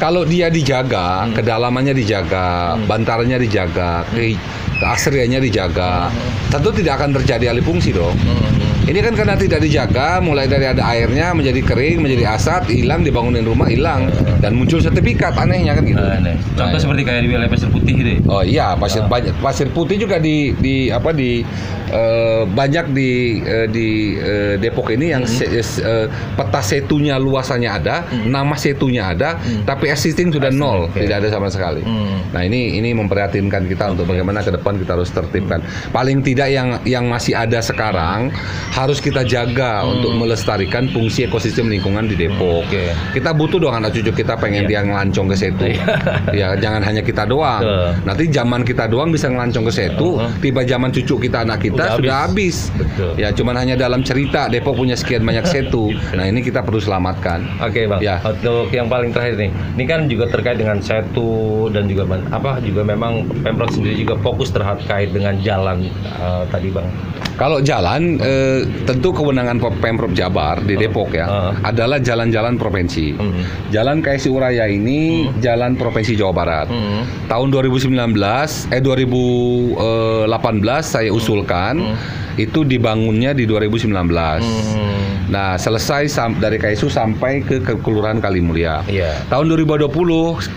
kalau 0.00 0.24
dia 0.24 0.48
dijaga, 0.48 1.28
kedalamannya 1.36 1.92
dijaga, 1.92 2.74
bantarnya 2.88 3.36
dijaga, 3.36 4.02
ke 4.08 4.32
keasriannya 4.80 5.44
dijaga, 5.44 6.08
tentu 6.48 6.72
tidak 6.72 7.04
akan 7.04 7.20
terjadi 7.20 7.52
alih 7.52 7.60
fungsi 7.60 7.92
dong. 7.92 8.16
Ini 8.90 8.98
kan 9.00 9.14
karena 9.14 9.38
tidak 9.38 9.62
dijaga, 9.62 10.18
mulai 10.18 10.50
dari 10.50 10.66
ada 10.66 10.82
airnya 10.82 11.30
menjadi 11.30 11.62
kering, 11.62 12.02
menjadi 12.02 12.34
asat, 12.34 12.66
hilang, 12.68 13.06
dibangunin 13.06 13.46
rumah 13.46 13.64
hilang, 13.64 14.10
dan 14.38 14.52
muncul 14.52 14.82
sertifikat 14.82 15.38
anehnya 15.38 15.78
kan 15.78 15.84
gitu. 15.86 16.02
Aneh. 16.02 16.34
Contoh 16.52 16.74
Nah, 16.74 16.82
seperti 16.82 17.02
kayak 17.04 17.22
di 17.22 17.28
wilayah 17.30 17.46
pasir 17.46 17.70
putih 17.70 17.94
gitu. 17.94 18.10
ya. 18.10 18.18
Oh 18.26 18.42
iya, 18.42 18.66
pasir 18.74 19.06
banyak 19.06 19.38
pasir 19.38 19.70
putih 19.70 19.94
juga 19.96 20.18
di 20.18 20.50
di 20.56 20.90
apa 20.90 21.10
di 21.10 21.46
eh, 21.88 22.42
banyak 22.44 22.90
di 22.90 23.10
eh, 23.40 23.66
di 23.66 23.88
eh, 24.16 24.54
Depok 24.56 24.90
ini 24.90 25.06
yang 25.08 25.22
se- 25.22 25.46
es- 25.48 25.78
eh, 25.80 26.06
peta 26.34 26.58
setunya 26.60 27.14
luasannya 27.14 27.70
ada, 27.70 27.96
nama 28.26 28.54
setunya 28.54 29.06
ada, 29.08 29.38
tapi 29.62 29.86
existing 29.86 30.30
sudah 30.30 30.50
nol, 30.50 30.86
oke. 30.86 30.98
tidak 30.98 31.22
ada 31.22 31.28
sama 31.30 31.46
sekali. 31.46 31.86
Nah 32.30 32.42
ini 32.42 32.74
ini 32.74 32.90
memprihatinkan 32.90 33.66
kita 33.66 33.94
untuk 33.94 34.06
bagaimana 34.06 34.42
ke 34.42 34.50
depan 34.50 34.74
kita 34.76 34.94
harus 34.94 35.10
tertibkan. 35.10 35.62
Paling 35.90 36.22
tidak 36.22 36.50
yang 36.50 36.74
yang 36.84 37.06
masih 37.06 37.34
ada 37.34 37.58
sekarang 37.60 38.34
harus 38.80 38.98
kita 38.98 39.20
jaga 39.28 39.84
untuk 39.84 40.16
melestarikan 40.16 40.88
fungsi 40.88 41.28
ekosistem 41.28 41.68
lingkungan 41.68 42.08
di 42.08 42.16
Depok. 42.16 42.64
Oke. 42.64 42.96
Kita 43.12 43.36
butuh 43.36 43.60
dong 43.60 43.76
anak 43.76 43.92
cucu 43.92 44.12
kita 44.24 44.40
pengen 44.40 44.64
dia 44.64 44.80
ngelancong 44.80 45.28
ke 45.28 45.36
situ. 45.36 45.76
ya 46.40 46.56
jangan 46.56 46.80
hanya 46.80 47.04
kita 47.04 47.28
doang. 47.28 47.60
Betul. 47.60 47.88
Nanti 48.08 48.24
zaman 48.32 48.60
kita 48.64 48.84
doang 48.88 49.12
bisa 49.12 49.28
ngelancong 49.28 49.64
ke 49.68 49.72
situ, 49.72 50.08
tiba 50.40 50.64
zaman 50.64 50.88
cucu 50.88 51.14
kita 51.28 51.44
anak 51.44 51.60
kita 51.60 51.84
Udah 51.84 51.96
sudah 52.00 52.16
habis. 52.24 52.56
Betul. 52.72 53.12
Ya 53.20 53.28
cuman 53.36 53.54
hanya 53.60 53.76
dalam 53.76 54.00
cerita 54.00 54.48
Depok 54.48 54.80
punya 54.80 54.96
sekian 54.96 55.22
banyak 55.28 55.44
setu. 55.44 55.92
nah 56.16 56.24
ini 56.24 56.40
kita 56.40 56.64
perlu 56.64 56.80
selamatkan. 56.80 57.44
Oke 57.60 57.84
bang, 57.84 58.00
Ya. 58.00 58.16
untuk 58.24 58.72
yang 58.72 58.88
paling 58.88 59.12
terakhir 59.12 59.36
nih, 59.36 59.50
ini 59.76 59.84
kan 59.84 60.08
juga 60.08 60.24
terkait 60.32 60.56
dengan 60.56 60.80
setu 60.80 61.68
dan 61.68 61.84
juga 61.84 62.08
apa 62.32 62.62
juga 62.64 62.80
memang 62.80 63.28
pemprov 63.44 63.68
sendiri 63.72 64.00
juga 64.00 64.16
fokus 64.24 64.48
terkait 64.48 65.12
dengan 65.12 65.36
jalan 65.44 65.84
eh, 66.16 66.44
tadi 66.48 66.72
bang. 66.72 66.88
Kalau 67.40 67.56
jalan, 67.64 68.20
eh, 68.20 68.59
tentu 68.82 69.10
kewenangan 69.10 69.56
Pem- 69.56 69.78
Pemprov 69.80 70.12
Jabar 70.12 70.60
di 70.60 70.74
Depok 70.74 71.12
ya 71.12 71.26
Uh. 71.26 71.52
adalah 71.62 71.98
jalan-jalan 71.98 72.54
provinsi. 72.54 73.12
Hmm. 73.12 73.42
Jalan 73.68 74.00
KSI 74.00 74.28
Uraya 74.28 74.64
ini 74.64 75.28
jalan 75.38 75.74
provinsi 75.74 76.14
Jawa 76.14 76.32
Barat. 76.32 76.66
Hmm. 76.66 77.06
Tahun 77.26 77.48
2019, 77.48 77.92
eh 78.68 78.80
2018 78.80 80.26
saya 80.82 81.10
usulkan 81.10 81.96
itu 82.46 82.64
dibangunnya 82.64 83.36
di 83.36 83.44
2019. 83.44 83.90
Hmm. 84.40 85.00
Nah, 85.30 85.54
selesai 85.54 86.10
sam- 86.10 86.42
dari 86.42 86.58
KSU 86.58 86.90
sampai 86.90 87.46
ke, 87.46 87.62
ke 87.62 87.78
Kelurahan 87.78 88.18
Kalimulia. 88.18 88.82
Iya. 88.90 89.14
Tahun 89.30 89.46
2020 89.46 89.86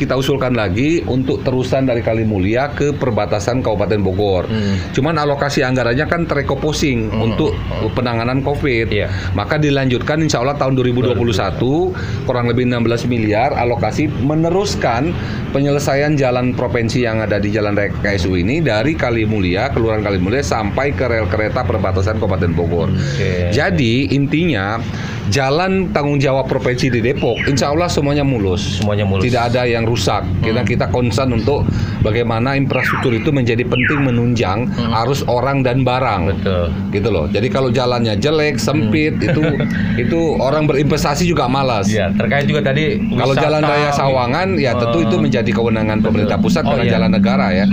kita 0.01 0.17
usulkan 0.17 0.57
lagi 0.57 1.05
untuk 1.05 1.45
terusan 1.45 1.85
dari 1.85 2.01
Kalimulia 2.01 2.73
ke 2.73 2.89
perbatasan 2.97 3.61
Kabupaten 3.61 4.01
Bogor. 4.01 4.49
Hmm. 4.49 4.81
Cuman 4.97 5.21
alokasi 5.21 5.61
anggarannya 5.61 6.09
kan 6.09 6.25
terekoposing 6.25 7.13
untuk 7.13 7.53
penanganan 7.93 8.41
COVID. 8.41 8.89
Iya. 8.89 9.13
Maka 9.37 9.61
dilanjutkan 9.61 10.25
insya 10.25 10.41
Allah 10.41 10.57
tahun 10.57 10.73
2021 10.73 12.25
kurang 12.25 12.49
lebih 12.49 12.65
16 12.65 13.05
miliar 13.05 13.53
alokasi 13.53 14.09
meneruskan 14.09 15.13
penyelesaian 15.53 16.17
jalan 16.17 16.57
provinsi 16.57 17.05
yang 17.05 17.21
ada 17.21 17.37
di 17.37 17.53
Jalan 17.53 17.77
KSU 17.77 18.33
ini 18.41 18.57
dari 18.63 18.97
Kalimulia, 18.97 19.69
Kelurahan 19.69 20.01
Kalimulia 20.01 20.41
sampai 20.41 20.97
ke 20.97 21.05
rel 21.05 21.29
kereta 21.29 21.61
perbatasan 21.73 22.21
Kabupaten 22.21 22.53
Bogor. 22.53 22.89
Oke. 22.93 23.49
Jadi 23.49 24.13
intinya 24.13 24.77
jalan 25.29 25.87
tanggung 25.91 26.17
jawab 26.17 26.47
provinsi 26.47 26.89
di 26.89 26.99
Depok, 26.99 27.39
insya 27.45 27.71
Allah 27.71 27.87
semuanya 27.87 28.23
mulus. 28.23 28.81
Semuanya 28.81 29.05
mulus. 29.05 29.23
Tidak 29.23 29.53
ada 29.53 29.63
yang 29.63 29.83
rusak. 29.83 30.25
Kita 30.41 30.63
kita 30.63 30.85
concern 30.89 31.31
untuk 31.31 31.63
bagaimana 32.01 32.55
infrastruktur 32.55 33.13
itu 33.13 33.29
menjadi 33.29 33.63
penting 33.63 34.03
menunjang 34.03 34.67
arus 35.05 35.23
orang 35.25 35.61
dan 35.61 35.83
barang. 35.83 36.35
Betul. 36.35 36.65
Gitu 36.91 37.07
loh. 37.07 37.25
Jadi 37.29 37.47
kalau 37.47 37.69
jalannya 37.69 38.17
jelek, 38.17 38.59
sempit, 38.59 39.15
itu 39.19 39.41
itu 40.03 40.19
orang 40.37 40.65
berinvestasi 40.65 41.23
juga 41.23 41.47
malas. 41.47 41.87
Iya, 41.87 42.11
terkait 42.13 42.49
juga 42.49 42.65
tadi 42.65 42.99
Kalau 43.13 43.35
wisata, 43.35 43.43
jalan 43.45 43.61
raya 43.61 43.89
Sawangan 43.93 44.47
ya 44.57 44.71
tentu 44.75 44.99
eh, 44.99 45.07
itu 45.07 45.15
menjadi 45.19 45.51
kewenangan 45.51 45.99
pemerintah 45.99 46.37
pusat 46.37 46.63
Oh, 46.63 46.73
dengan 46.73 46.87
iya. 46.87 46.93
jalan 46.95 47.11
negara 47.11 47.47
ya. 47.51 47.65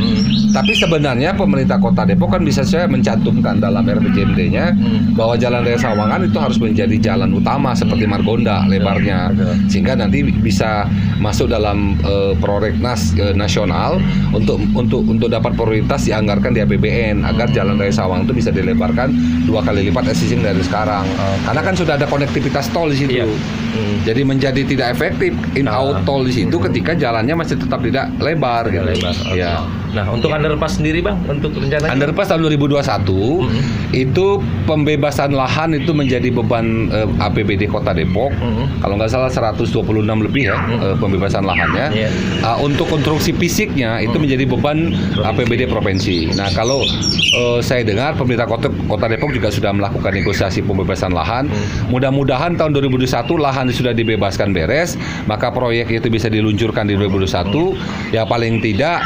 Tapi 0.50 0.72
sebenarnya 0.74 1.30
pemerintah 1.32 1.78
Kota 1.78 2.02
Depok 2.02 2.34
kan 2.34 2.42
bisa 2.42 2.66
saya 2.66 2.90
mencantumkan 2.90 3.62
dalam 3.62 3.86
RPJMD-nya 3.86 4.74
Hmm. 4.74 5.14
bahwa 5.14 5.34
jalan 5.34 5.62
raya 5.62 5.78
Sawangan 5.78 6.26
itu 6.26 6.36
harus 6.36 6.58
menjadi 6.58 6.96
jalan 7.00 7.30
utama 7.40 7.72
seperti 7.72 8.04
Margonda 8.04 8.68
lebarnya 8.68 9.32
sehingga 9.66 9.96
nanti 9.96 10.22
bisa 10.28 10.84
masuk 11.18 11.48
dalam 11.48 11.96
eh, 12.04 12.36
prolegnas 12.38 13.16
eh, 13.16 13.32
nasional 13.32 13.96
untuk 14.30 14.60
untuk 14.76 15.02
untuk 15.08 15.32
dapat 15.32 15.56
prioritas 15.56 16.04
dianggarkan 16.04 16.52
di 16.52 16.60
APBN 16.60 17.24
agar 17.24 17.48
Jalan 17.50 17.80
Raya 17.80 17.90
Sawang 17.90 18.28
itu 18.28 18.36
bisa 18.36 18.52
dilebarkan 18.52 19.10
dua 19.48 19.64
kali 19.64 19.88
lipat 19.88 20.12
existing 20.12 20.44
dari 20.44 20.60
sekarang 20.60 21.02
karena 21.48 21.60
kan 21.64 21.74
sudah 21.74 21.96
ada 21.96 22.06
konektivitas 22.06 22.68
tol 22.70 22.92
di 22.92 22.96
situ 23.00 23.08
Iya. 23.10 23.26
Hmm. 23.26 23.96
jadi 24.06 24.22
menjadi 24.22 24.62
tidak 24.66 24.98
efektif 24.98 25.32
in 25.54 25.66
out 25.66 26.02
tol 26.02 26.22
di 26.22 26.34
situ 26.34 26.58
ketika 26.58 26.94
jalannya 26.94 27.34
masih 27.34 27.58
tetap 27.58 27.82
tidak 27.82 28.10
lebar 28.18 28.66
gitu. 28.70 28.82
lebar. 28.82 29.14
Ya. 29.34 29.62
Nah, 29.90 30.06
untuk 30.10 30.30
underpass 30.30 30.78
sendiri 30.78 31.02
Bang, 31.02 31.18
untuk 31.26 31.50
rencananya 31.54 31.90
Underpass 31.90 32.30
tahun 32.30 32.46
2021 32.46 33.90
itu 33.90 34.26
pembebasan 34.70 35.34
lahan 35.34 35.74
itu 35.74 35.90
menjadi 35.90 36.30
beban 36.30 36.90
eh, 36.94 37.08
APBD 37.18 37.66
Kota 37.66 37.90
Depok. 37.90 38.30
Mhm. 38.30 38.82
Kalau 38.82 38.94
nggak 38.94 39.10
salah 39.10 39.30
126 39.30 39.66
lebih 40.06 40.54
ya 40.54 40.56
eh, 40.78 40.96
pembebasan 40.98 41.42
lahannya. 41.42 41.86
Iya. 41.90 42.08
Ah, 42.46 42.56
untuk 42.62 42.86
konstruksi 42.86 43.34
fisiknya 43.34 43.98
itu 43.98 44.14
menjadi 44.16 44.46
beban 44.46 44.94
APBD 45.18 45.66
provinsi. 45.66 46.30
Nah 46.38 46.50
kalau 46.54 46.86
eh, 47.34 47.58
saya 47.60 47.82
dengar 47.82 48.14
pemerintah 48.14 48.46
Kota, 48.46 48.70
Kota 48.86 49.06
Depok 49.10 49.34
juga 49.34 49.50
sudah 49.50 49.74
melakukan 49.74 50.14
negosiasi 50.14 50.62
pembebasan 50.62 51.10
lahan. 51.10 51.50
Mudah-mudahan 51.90 52.54
tahun 52.54 52.78
2021 52.78 53.10
lahan 53.38 53.66
sudah 53.74 53.90
dibebaskan 53.90 54.54
beres, 54.54 54.94
maka 55.26 55.50
proyek 55.50 55.90
itu 55.90 56.06
bisa 56.06 56.30
diluncurkan 56.30 56.86
di 56.86 56.94
2021. 56.94 58.14
Ya 58.14 58.22
paling 58.22 58.62
tidak 58.62 59.02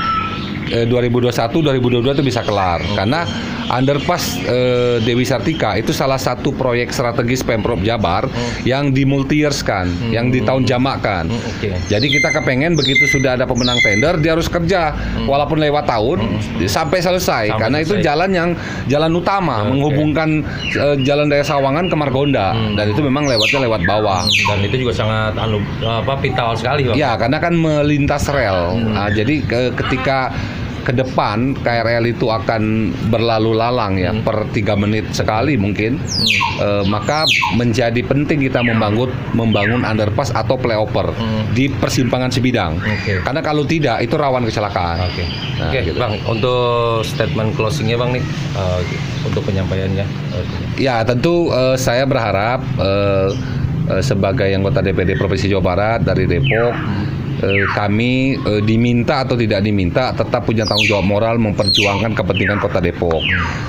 eh, 0.66 0.86
2021 0.86 1.32
2022 1.52 2.04
itu 2.12 2.24
bisa 2.24 2.40
kelar. 2.40 2.80
Karena 2.90 3.24
underpass 3.66 4.38
eh, 4.40 5.00
Dewi 5.00 5.24
Sartika 5.24 5.74
itu 5.74 5.90
salah 5.90 6.16
satu 6.16 6.52
proyek 6.52 6.90
strategis 6.90 7.40
Pemprov 7.40 7.80
Jabar 7.80 8.28
yang 8.62 8.90
di 8.90 9.02
multi 9.02 9.40
years 9.40 9.60
kan, 9.60 9.84
yang 10.06 10.28
di 10.28 10.40
tahun 10.40 10.64
jamakkan. 10.64 11.26
Hmm, 11.26 11.40
oke. 11.40 11.68
Jadi 11.86 12.06
kita 12.08 12.28
kepengen 12.30 12.74
begitu 12.74 13.04
sudah 13.08 13.34
ada 13.34 13.44
pemenang 13.44 13.80
tender 13.80 14.16
dia 14.18 14.32
harus 14.32 14.46
kerja. 14.46 14.92
Walaupun 15.24 15.58
lewat 15.58 15.84
tahun 15.84 16.18
sampai 16.62 17.00
selesai. 17.00 17.44
Sampai 17.46 17.58
karena 17.58 17.78
itu 17.80 17.94
selesai. 17.94 18.06
jalan 18.06 18.30
yang 18.30 18.50
jalan 18.86 19.12
utama 19.12 19.64
menghubungkan 19.64 20.44
eh, 20.70 20.96
jalan 21.02 21.26
Daya 21.26 21.42
Sawangan 21.42 21.86
ke 21.86 21.94
Margonda. 21.94 22.52
Dan 22.74 22.86
itu 22.88 23.00
memang 23.00 23.24
lewatnya 23.24 23.60
lewat 23.62 23.80
bawah. 23.82 24.22
dan 24.44 24.58
itu 24.60 24.76
juga 24.78 24.92
sangat 24.94 25.34
anu 25.34 25.58
apa 25.82 26.14
vital 26.16 26.52
sekali 26.54 26.84
Bang. 26.84 26.94
Ya, 26.94 27.14
karena 27.14 27.38
kan 27.38 27.54
melintas 27.54 28.28
rel. 28.28 28.76
Nah, 28.76 29.08
jadi 29.08 29.40
ke- 29.40 29.72
ketika 29.74 30.30
ke 30.84 30.92
depan 30.92 31.56
KRL 31.56 32.04
itu 32.06 32.28
akan 32.28 32.62
berlalu 33.08 33.56
lalang 33.56 33.96
ya 33.96 34.12
per 34.14 34.44
tiga 34.52 34.76
menit 34.76 35.08
sekali 35.10 35.56
mungkin, 35.56 35.96
Eh, 36.54 36.84
maka 36.86 37.26
menjadi 37.52 37.98
penting 38.00 38.38
kita 38.40 38.62
membangun 38.62 39.10
membangun 39.32 39.82
underpass 39.82 40.30
atau 40.30 40.54
flyover 40.54 41.10
di 41.50 41.66
persimpangan 41.66 42.30
sebidang. 42.30 42.78
Oke. 42.78 43.18
Karena 43.18 43.40
kalau 43.40 43.64
tidak 43.64 43.98
itu 43.98 44.14
rawan 44.14 44.44
kecelakaan. 44.44 45.02
Oke. 45.02 45.24
Nah, 45.56 45.66
Oke, 45.66 45.78
gitu. 45.82 45.98
Bang, 45.98 46.14
untuk 46.24 47.02
statement 47.02 47.56
closingnya 47.56 47.96
Bang 47.96 48.14
nih 48.14 48.22
eh, 48.54 48.80
untuk 49.24 49.42
penyampaiannya. 49.42 50.06
eh, 50.06 50.44
Ya 50.78 51.02
tentu 51.02 51.50
eh, 51.50 51.74
saya 51.74 52.04
berharap 52.04 52.62
eh, 52.76 53.28
sebagai 54.00 54.48
anggota 54.48 54.78
DPD 54.78 55.18
Provinsi 55.18 55.44
Jawa 55.46 55.64
Barat 55.64 56.00
dari 56.04 56.24
Depok 56.24 56.72
eh, 57.42 57.66
kami 57.72 58.38
eh, 58.38 58.62
diminta 58.62 59.24
atau 59.26 59.34
tidak 59.34 59.64
diminta 59.64 60.14
tetap 60.14 60.46
punya 60.46 60.62
tanggung 60.68 60.86
jawab 60.86 61.06
moral 61.06 61.36
memperjuangkan 61.40 62.12
kepentingan 62.14 62.58
Kota 62.60 62.78
Depok. 62.78 63.24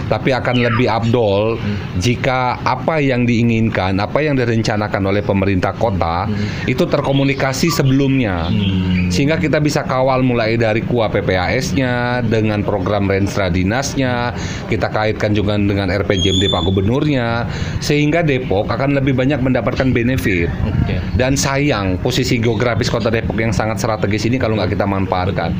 Tapi 0.05 0.29
akan 0.35 0.61
lebih 0.61 0.85
abdol 0.85 1.57
jika 1.97 2.61
apa 2.61 3.01
yang 3.01 3.25
diinginkan, 3.25 3.97
apa 3.97 4.21
yang 4.21 4.37
direncanakan 4.37 5.09
oleh 5.09 5.25
pemerintah 5.25 5.73
kota 5.73 6.29
itu 6.69 6.85
terkomunikasi 6.85 7.71
sebelumnya. 7.71 8.51
Sehingga 9.09 9.39
kita 9.39 9.63
bisa 9.63 9.85
kawal 9.85 10.21
mulai 10.21 10.59
dari 10.59 10.83
kuah 10.83 11.07
PPAS-nya 11.09 12.25
dengan 12.25 12.61
program 12.61 13.07
renstra 13.07 13.47
dinasnya, 13.47 14.35
kita 14.67 14.91
kaitkan 14.91 15.31
juga 15.31 15.55
dengan 15.55 15.87
RPJMD 15.87 16.51
Pak 16.51 16.61
Gubernurnya, 16.67 17.47
sehingga 17.79 18.25
Depok 18.25 18.67
akan 18.67 18.97
lebih 18.99 19.15
banyak 19.15 19.39
mendapatkan 19.39 19.89
benefit. 19.95 20.51
Dan 21.15 21.39
sayang 21.39 21.95
posisi 22.03 22.35
geografis 22.37 22.91
kota 22.91 23.07
Depok 23.07 23.39
yang 23.39 23.54
sangat 23.55 23.79
strategis 23.79 24.27
ini 24.27 24.35
kalau 24.35 24.59
nggak 24.59 24.75
kita 24.75 24.83
manfaatkan. 24.83 25.55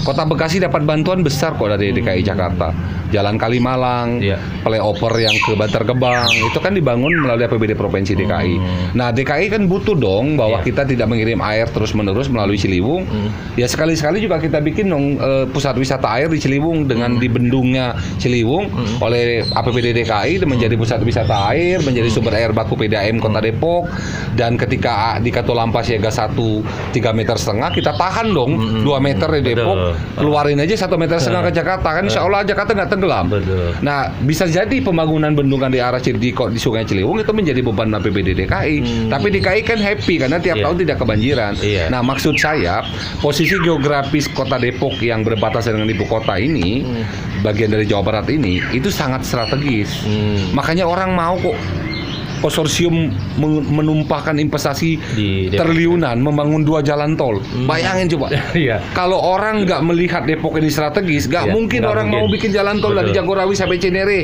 Kota 0.00 0.22
Bekasi 0.22 0.62
dapat 0.62 0.86
bantuan 0.86 1.20
besar 1.20 1.58
kok 1.58 1.66
dari 1.66 1.90
DKI 1.90 2.22
Jakarta. 2.22 2.70
Jalan 3.10 3.34
Kalimalang, 3.34 4.22
Iya. 4.22 4.38
flyover 4.62 5.18
yang 5.18 5.34
ke 5.34 5.58
Bantar 5.58 5.82
Gebang, 5.82 6.30
itu 6.30 6.58
kan 6.62 6.70
dibangun 6.70 7.10
melalui 7.18 7.42
APBD 7.42 7.74
Provinsi 7.74 8.14
DKI. 8.14 8.54
Nah 8.94 9.10
DKI 9.10 9.50
kan 9.50 9.66
butuh 9.66 9.98
dong 9.98 10.38
bahwa 10.38 10.62
Iya. 10.62 10.70
kita 10.70 10.86
tidak 10.86 11.10
mengirim 11.10 11.42
air 11.42 11.66
terus-menerus 11.66 12.30
melalui 12.30 12.54
Ciliwung. 12.54 13.10
Ya 13.58 13.66
sekali-sekali 13.66 14.22
juga 14.22 14.38
kita 14.38 14.62
bikin 14.62 14.86
dong 14.86 15.18
eh, 15.18 15.44
pusat 15.50 15.74
wisata 15.74 16.06
air 16.06 16.30
di 16.30 16.38
Ciliwung 16.38 16.86
dengan 16.86 17.18
di 17.18 17.26
bendungnya 17.26 17.98
Ciliwung 18.22 18.70
oleh 19.02 19.42
APBD 19.42 19.90
DKI 19.90 20.46
menjadi 20.46 20.78
pusat 20.78 21.02
wisata 21.02 21.50
air, 21.50 21.82
menjadi 21.82 22.06
sumber 22.06 22.38
air 22.38 22.54
baku 22.54 22.78
PDAM 22.78 23.18
Kota 23.18 23.42
Depok 23.42 23.90
dan 24.38 24.54
ketika 24.54 25.18
di 25.18 25.34
Katulampa 25.34 25.82
siaga 25.82 26.14
1 26.14 26.62
3 26.94 27.10
meter 27.10 27.39
setengah 27.40 27.72
kita 27.72 27.96
tahan 27.96 28.30
dong 28.30 28.84
2 28.84 28.86
meter 29.00 29.28
di 29.40 29.52
Depok 29.52 29.74
Betul. 29.74 29.92
keluarin 30.20 30.60
aja 30.60 30.74
satu 30.76 31.00
meter 31.00 31.16
setengah 31.16 31.48
ke 31.48 31.52
Jakarta 31.56 31.88
kan 31.96 32.04
Insya 32.04 32.20
Allah 32.22 32.44
Jakarta 32.44 32.70
nggak 32.76 32.90
tenggelam. 32.92 33.24
Betul. 33.32 33.72
Nah 33.80 34.12
bisa 34.22 34.44
jadi 34.44 34.76
pembangunan 34.78 35.32
bendungan 35.32 35.72
di 35.72 35.80
arah 35.80 35.98
di, 35.98 36.12
di 36.30 36.60
Sungai 36.60 36.84
Ciliwung 36.84 37.18
itu 37.18 37.32
menjadi 37.32 37.64
beban 37.64 37.88
APBD 37.90 38.36
DKI. 38.36 39.08
Tapi 39.08 39.26
DKI 39.32 39.60
kan 39.64 39.78
happy 39.80 40.14
karena 40.20 40.36
tiap 40.36 40.60
Iya. 40.60 40.64
tahun 40.68 40.76
tidak 40.84 40.96
kebanjiran. 41.00 41.52
Iya. 41.64 41.84
Nah 41.88 42.04
maksud 42.04 42.36
saya 42.36 42.84
posisi 43.24 43.56
geografis 43.64 44.28
kota 44.28 44.60
Depok 44.60 45.00
yang 45.00 45.24
berbatasan 45.24 45.78
dengan 45.78 45.88
ibu 45.88 46.04
kota 46.04 46.36
ini 46.36 46.84
bagian 47.40 47.72
dari 47.72 47.88
Jawa 47.88 48.04
Barat 48.04 48.28
ini 48.28 48.60
itu 48.76 48.92
sangat 48.92 49.24
strategis. 49.24 50.04
Hmm. 50.04 50.52
Makanya 50.52 50.84
orang 50.84 51.16
mau 51.16 51.40
kok 51.40 51.56
konsorsium 52.40 53.08
men- 53.36 53.64
menumpahkan 53.70 54.36
investasi 54.36 54.96
Di 55.12 55.28
Depok. 55.48 55.60
triliunan 55.62 56.16
membangun 56.16 56.60
dua 56.60 56.80
jalan 56.80 57.14
tol. 57.14 57.38
Bayangin 57.64 58.08
coba. 58.10 58.32
Iya. 58.52 58.82
Kalau 58.92 59.16
orang 59.16 59.62
nggak 59.62 59.80
melihat 59.82 60.22
Depok 60.24 60.56
ini 60.56 60.68
strategis, 60.68 61.24
nggak 61.24 61.46
Iya, 61.46 61.52
mungkin 61.52 61.80
nggak 61.80 61.92
orang 61.92 62.06
mungkin. 62.08 62.24
mau 62.24 62.32
bikin 62.32 62.50
jalan 62.50 62.76
tol 62.78 62.92
dari 62.92 63.08
Betul. 63.08 63.18
Jagorawi 63.20 63.54
sampai 63.54 63.76
Cinere, 63.76 64.20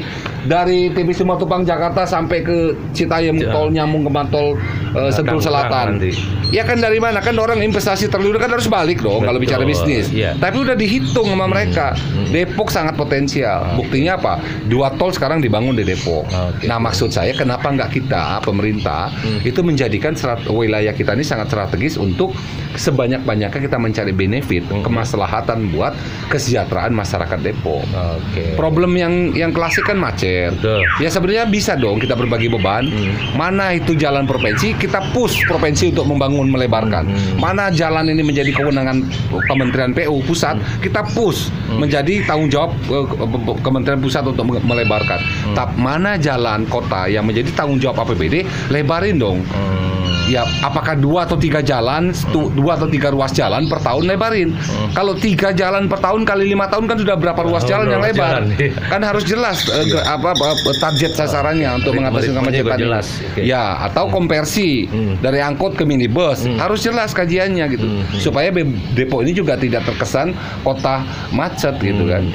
dari 0.47 0.89
TB 0.91 1.13
Simatupang 1.13 1.63
Jakarta 1.63 2.07
sampai 2.07 2.41
ke 2.41 2.57
Citayam 2.91 3.37
tol 3.43 3.69
nyambung 3.69 4.07
ke 4.07 4.11
Mantol 4.11 4.57
uh, 4.95 5.11
Sentul 5.11 5.43
Selatan. 5.43 5.99
nanti. 5.99 6.15
Ya 6.55 6.63
kan 6.63 6.79
dari 6.79 7.03
mana? 7.03 7.19
Kan 7.19 7.35
orang 7.37 7.59
investasi 7.59 8.07
triliunan 8.07 8.39
kan 8.39 8.51
harus 8.55 8.71
balik 8.71 9.03
dong 9.03 9.21
kalau 9.21 9.43
Betul, 9.43 9.59
bicara 9.59 9.63
bisnis. 9.67 10.07
iya. 10.15 10.39
Tapi 10.39 10.63
udah 10.63 10.79
dihitung 10.79 11.27
sama 11.27 11.51
mereka. 11.51 11.99
Depok 12.31 12.71
sangat 12.71 12.95
potensial. 12.95 13.75
Buktinya 13.75 14.15
apa? 14.15 14.39
Dua 14.71 14.95
tol 14.95 15.11
sekarang 15.11 15.43
dibangun 15.43 15.75
di 15.75 15.83
Depok. 15.83 16.25
Oke. 16.27 16.71
Nah 16.71 16.79
maksud 16.79 17.11
saya 17.11 17.35
kenapa 17.35 17.67
nggak 17.67 17.91
kita 17.93 18.39
pemerintah 18.47 19.11
itu 19.43 19.61
menjadikan 19.61 20.15
serat- 20.15 20.47
wilayah 20.47 20.95
kita 20.95 21.13
ini 21.13 21.27
sangat 21.27 21.51
strategis 21.51 21.99
untuk 21.99 22.31
sebanyak-banyaknya 22.77 23.61
kita 23.61 23.79
mencari 23.81 24.13
benefit 24.13 24.63
kemaslahatan 24.71 25.75
buat 25.75 25.97
kesejahteraan 26.31 26.95
masyarakat 26.95 27.39
Depok. 27.43 27.83
Oke. 27.91 28.55
Problem 28.55 28.95
yang 28.95 29.35
yang 29.35 29.51
klasik 29.51 29.83
kan 29.83 29.99
macet. 29.99 30.36
Betul. 30.51 30.81
Ya 30.99 31.09
sebenarnya 31.09 31.45
bisa 31.47 31.73
dong 31.75 31.97
kita 31.97 32.13
berbagi 32.13 32.49
beban. 32.49 32.89
Mana 33.33 33.73
itu 33.73 33.93
jalan 33.93 34.25
provinsi 34.25 34.75
kita 34.75 35.01
push 35.11 35.43
provinsi 35.45 35.91
untuk 35.91 36.07
membangun 36.07 36.47
melebarkan. 36.47 37.09
Mana 37.37 37.69
jalan 37.71 38.07
ini 38.07 38.23
menjadi 38.23 38.53
kewenangan 38.53 39.03
Kementerian 39.47 39.93
PU 39.93 40.21
pusat 40.23 40.55
kita 40.79 41.03
push 41.09 41.49
menjadi 41.71 42.23
tanggung 42.25 42.49
jawab 42.49 42.71
eh, 42.87 43.05
ke- 43.05 43.59
Kementerian 43.59 43.99
Pusat 43.99 44.31
untuk 44.31 44.45
me- 44.47 44.65
melebarkan. 44.65 45.19
Tapi 45.53 45.73
mana 45.77 46.17
jalan 46.17 46.65
kota 46.67 47.07
yang 47.07 47.25
menjadi 47.25 47.51
tanggung 47.53 47.77
jawab 47.77 48.03
APBD 48.03 48.43
lebarin 48.69 49.17
dong. 49.17 49.41
Hmm. 49.47 49.96
Ya, 50.27 50.43
apakah 50.61 50.95
dua 50.95 51.23
atau 51.23 51.35
tiga 51.35 51.61
jalan, 51.61 52.11
dua 52.53 52.75
atau 52.75 52.87
tiga 52.87 53.09
ruas 53.09 53.31
jalan 53.31 53.65
per 53.65 53.79
tahun 53.79 54.07
lebarin? 54.07 54.59
Kalau 54.91 55.15
tiga 55.15 55.51
jalan 55.51 55.87
per 55.87 55.99
tahun 55.99 56.23
kali 56.23 56.49
lima 56.49 56.67
tahun 56.67 56.85
kan 56.85 56.99
sudah 56.99 57.15
berapa 57.15 57.41
ruas 57.41 57.63
Oh, 57.63 57.69
jalan 57.69 57.87
yang 57.89 58.03
lebar? 58.03 58.43
jalan, 58.43 58.45
iya. 58.57 58.75
Kan 58.85 59.01
harus 59.01 59.23
jelas 59.23 59.63
eh, 59.67 59.87
ge- 59.87 60.03
apa, 60.03 60.35
apa 60.35 60.51
target 60.77 61.13
sasarannya 61.13 61.71
untuk 61.75 61.95
mengatasi 61.95 62.31
kemacetan. 62.33 62.75
jelas. 62.77 63.07
Oke. 63.25 63.43
Ya, 63.45 63.63
atau 63.81 64.07
konversi 64.09 64.87
Hmm. 64.87 65.15
dari 65.17 65.39
angkot 65.39 65.75
ke 65.75 65.83
minibus 65.83 66.43
harus 66.57 66.81
jelas 66.81 67.11
kajiannya 67.13 67.65
gitu, 67.71 67.87
Hmm. 67.87 68.03
supaya 68.13 68.51
Depok 68.93 69.23
ini 69.23 69.31
juga 69.31 69.55
tidak 69.55 69.85
terkesan 69.85 70.35
kota 70.61 71.03
macet 71.31 71.79
gitu 71.79 72.03
kan. 72.05 72.27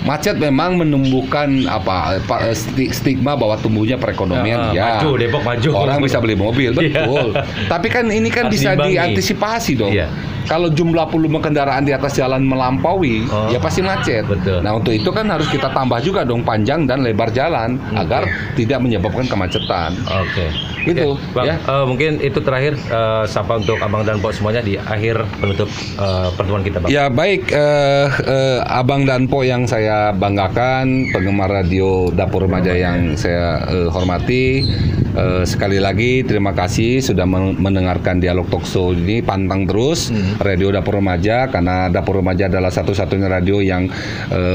Macet 0.00 0.38
memang 0.38 0.78
menumbuhkan 0.78 1.66
apa 1.66 2.16
apa, 2.16 2.50
sti- 2.50 2.88
stigma 2.90 3.34
bahwa 3.34 3.54
tumbuhnya 3.56 3.94
perekonomian 3.94 4.56
Ah, 4.56 4.72
ya. 4.72 4.82
maju, 4.96 5.10
Depok 5.16 5.42
maju. 5.44 5.68
Orang 5.76 5.98
bisa 6.00 6.16
beli 6.16 6.32
mobil 6.34 6.70
Iya. 6.80 7.04
Betul. 7.30 7.66
Tapi 7.66 7.86
kan 7.88 8.04
ini 8.08 8.28
kan 8.28 8.48
Harus 8.48 8.54
bisa 8.56 8.70
diantisipasi 8.74 9.72
dong. 9.74 9.92
Iya. 9.92 10.08
kalau 10.48 10.72
jumlah 10.72 11.12
volume 11.12 11.44
kendaraan 11.44 11.84
di 11.84 11.92
atas 11.92 12.16
jalan 12.16 12.40
melampaui, 12.40 13.20
Oh. 13.28 13.52
ya 13.52 13.60
pasti 13.60 13.84
macet. 13.84 14.24
Betul. 14.24 14.64
Nah, 14.64 14.80
untuk 14.80 14.96
itu 14.96 15.12
kan 15.12 15.28
harus 15.28 15.44
kita 15.46 15.68
tambah 15.68 16.00
juga 16.00 16.24
dong 16.24 16.40
panjang 16.40 16.88
dan 16.88 17.04
lebar 17.04 17.28
jalan 17.28 17.76
agar 17.92 18.24
tidak 18.56 18.80
menyebabkan 18.80 19.28
kemacetan. 19.28 19.92
Oke. 20.08 20.48
Gitu, 20.86 21.04
Oke, 21.04 21.20
Bang, 21.36 21.44
ya. 21.44 21.60
eh, 21.60 21.84
mungkin 21.84 22.16
itu 22.18 22.40
terakhir 22.40 22.80
eh, 22.80 23.24
sapa 23.26 23.60
untuk 23.60 23.76
Abang 23.76 24.08
dan 24.08 24.18
Pok 24.18 24.32
semuanya 24.32 24.64
di 24.64 24.80
akhir 24.80 25.20
penutup 25.36 25.68
eh, 25.98 26.28
pertemuan 26.32 26.64
kita, 26.64 26.80
Bang. 26.80 26.88
Ya 26.88 27.12
baik, 27.12 27.52
eh, 27.52 28.06
eh, 28.08 28.58
Abang 28.64 29.04
dan 29.04 29.28
Po 29.28 29.44
yang 29.44 29.68
saya 29.68 30.16
banggakan, 30.16 31.12
penggemar 31.12 31.52
radio 31.52 32.08
Dapur 32.08 32.40
Remaja 32.40 32.72
yang 32.72 33.12
saya 33.14 33.58
eh, 33.66 33.88
hormati, 33.88 34.64
eh, 35.12 35.42
sekali 35.44 35.76
lagi 35.76 36.22
terima 36.22 36.52
kasih 36.52 37.02
sudah 37.02 37.17
men- 37.24 37.58
mendengarkan 37.58 38.20
dialog 38.20 38.46
talkshow 38.52 38.92
ini, 38.92 39.24
pantang 39.24 39.64
terus 39.64 40.12
radio 40.38 40.70
Dapur 40.70 41.00
Remaja 41.00 41.48
karena 41.48 41.88
Dapur 41.88 42.20
Remaja 42.20 42.46
adalah 42.46 42.70
satu-satunya 42.70 43.26
radio 43.26 43.58
yang 43.58 43.88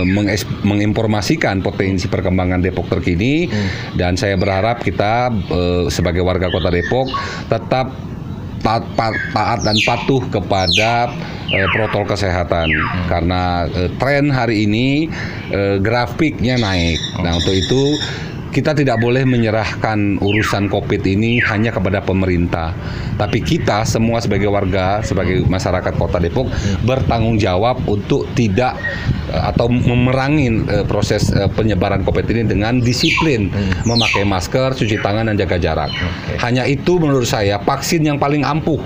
menges- 0.06 0.48
menginformasikan 0.64 1.60
potensi 1.64 2.06
perkembangan 2.08 2.62
Depok 2.62 2.88
terkini. 2.92 3.50
Dan 3.98 4.20
saya 4.20 4.36
berharap 4.36 4.84
kita 4.84 5.32
eh, 5.32 5.84
sebagai 5.90 6.22
warga 6.22 6.52
Kota 6.52 6.70
Depok 6.70 7.08
tetap 7.50 7.96
taat, 8.64 8.84
taat 9.36 9.60
dan 9.64 9.76
patuh 9.84 10.24
kepada 10.32 11.12
eh, 11.52 11.68
protokol 11.76 12.16
kesehatan. 12.16 12.68
Karena 13.12 13.68
eh, 13.68 13.90
tren 14.00 14.32
hari 14.32 14.68
ini 14.68 15.12
eh, 15.52 15.78
grafiknya 15.80 16.60
naik. 16.60 17.00
Nah 17.24 17.40
untuk 17.40 17.56
itu 17.56 17.84
kita 18.54 18.78
tidak 18.78 19.02
boleh 19.02 19.26
menyerahkan 19.26 20.22
urusan 20.22 20.70
COVID 20.70 21.02
ini 21.10 21.42
hanya 21.42 21.74
kepada 21.74 22.06
pemerintah, 22.06 22.70
tapi 23.18 23.42
kita 23.42 23.82
semua 23.90 24.22
sebagai 24.22 24.54
warga, 24.54 25.02
sebagai 25.02 25.42
masyarakat 25.50 25.98
Kota 25.98 26.22
Depok 26.22 26.54
bertanggung 26.86 27.42
jawab 27.42 27.82
untuk 27.90 28.30
tidak 28.38 28.78
eh, 29.34 29.42
atau 29.50 29.66
memerangi 29.74 30.70
eh, 30.70 30.86
proses 30.86 31.34
eh, 31.34 31.50
penyebaran 31.50 32.06
COVID 32.06 32.30
ini 32.30 32.46
dengan 32.46 32.78
disiplin 32.78 33.50
memakai 33.90 34.22
masker, 34.22 34.78
cuci 34.78 35.02
tangan 35.02 35.34
dan 35.34 35.36
jaga 35.36 35.58
jarak. 35.58 35.90
Hanya 36.38 36.70
itu 36.70 37.02
menurut 37.02 37.26
saya 37.26 37.58
vaksin 37.58 38.06
yang 38.06 38.22
paling 38.22 38.46
ampuh 38.46 38.78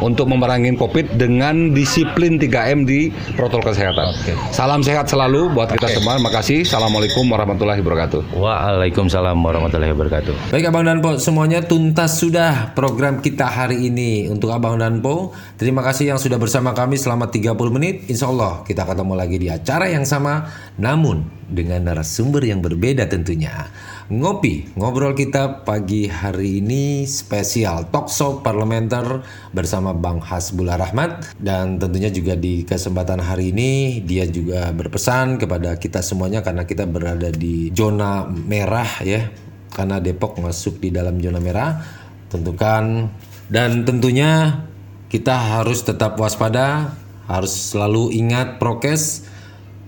untuk 0.00 0.24
memerangi 0.32 0.72
COVID 0.80 1.20
dengan 1.20 1.76
disiplin 1.76 2.40
3M 2.40 2.88
di 2.88 3.12
protokol 3.36 3.76
kesehatan. 3.76 4.16
Salam 4.54 4.80
sehat 4.80 5.12
selalu 5.12 5.52
buat 5.52 5.68
kita 5.68 5.92
semua. 5.92 6.16
Makasih. 6.16 6.64
Assalamualaikum 6.64 7.28
warahmatullahi 7.28 7.84
wabarakatuh. 7.84 8.38
Waalaikumsalam 8.38 9.01
warahmatullahi 9.08 9.90
wabarakatuh. 9.96 10.52
Baik 10.52 10.68
Abang 10.68 10.84
dan 10.84 11.00
Po, 11.00 11.18
semuanya 11.18 11.64
tuntas 11.64 12.20
sudah 12.20 12.76
program 12.76 13.18
kita 13.18 13.48
hari 13.48 13.88
ini 13.90 14.28
untuk 14.28 14.52
Abang 14.52 14.78
dan 14.78 15.00
Po. 15.00 15.32
Terima 15.58 15.80
kasih 15.80 16.14
yang 16.14 16.20
sudah 16.20 16.38
bersama 16.38 16.76
kami 16.76 17.00
selama 17.00 17.32
30 17.32 17.56
menit. 17.72 18.06
Insya 18.06 18.28
Allah 18.28 18.62
kita 18.62 18.84
ketemu 18.84 19.14
lagi 19.16 19.36
di 19.40 19.48
acara 19.48 19.88
yang 19.88 20.06
sama, 20.06 20.46
namun 20.78 21.24
dengan 21.48 21.82
narasumber 21.88 22.44
yang 22.46 22.62
berbeda 22.62 23.08
tentunya. 23.08 23.70
Ngopi, 24.12 24.76
ngobrol 24.76 25.16
kita 25.16 25.64
pagi 25.64 26.04
hari 26.04 26.60
ini 26.60 27.08
spesial 27.08 27.88
talk 27.88 28.12
show 28.12 28.44
parlementer 28.44 29.24
bersama 29.56 29.96
Bang 29.96 30.20
Hasbullah 30.20 30.76
Rahmat. 30.76 31.32
Dan 31.40 31.80
tentunya 31.80 32.12
juga 32.12 32.36
di 32.36 32.60
kesempatan 32.68 33.24
hari 33.24 33.56
ini 33.56 34.04
dia 34.04 34.28
juga 34.28 34.68
berpesan 34.68 35.40
kepada 35.40 35.80
kita 35.80 36.04
semuanya 36.04 36.44
karena 36.44 36.68
kita 36.68 36.84
berada 36.84 37.32
di 37.32 37.72
zona 37.72 38.28
merah 38.28 39.00
ya. 39.00 39.32
Karena 39.72 39.96
Depok 39.96 40.36
masuk 40.44 40.76
di 40.76 40.92
dalam 40.92 41.16
zona 41.16 41.40
merah 41.40 41.80
tentukan. 42.28 43.08
Dan 43.48 43.88
tentunya 43.88 44.60
kita 45.08 45.56
harus 45.56 45.88
tetap 45.88 46.20
waspada 46.20 47.00
harus 47.32 47.72
selalu 47.72 48.12
ingat 48.12 48.60
prokes. 48.60 49.24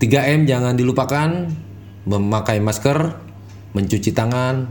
3M 0.01 0.49
jangan 0.49 0.73
dilupakan 0.73 1.45
memakai 2.09 2.57
masker 2.57 3.24
mencuci 3.75 4.15
tangan 4.15 4.65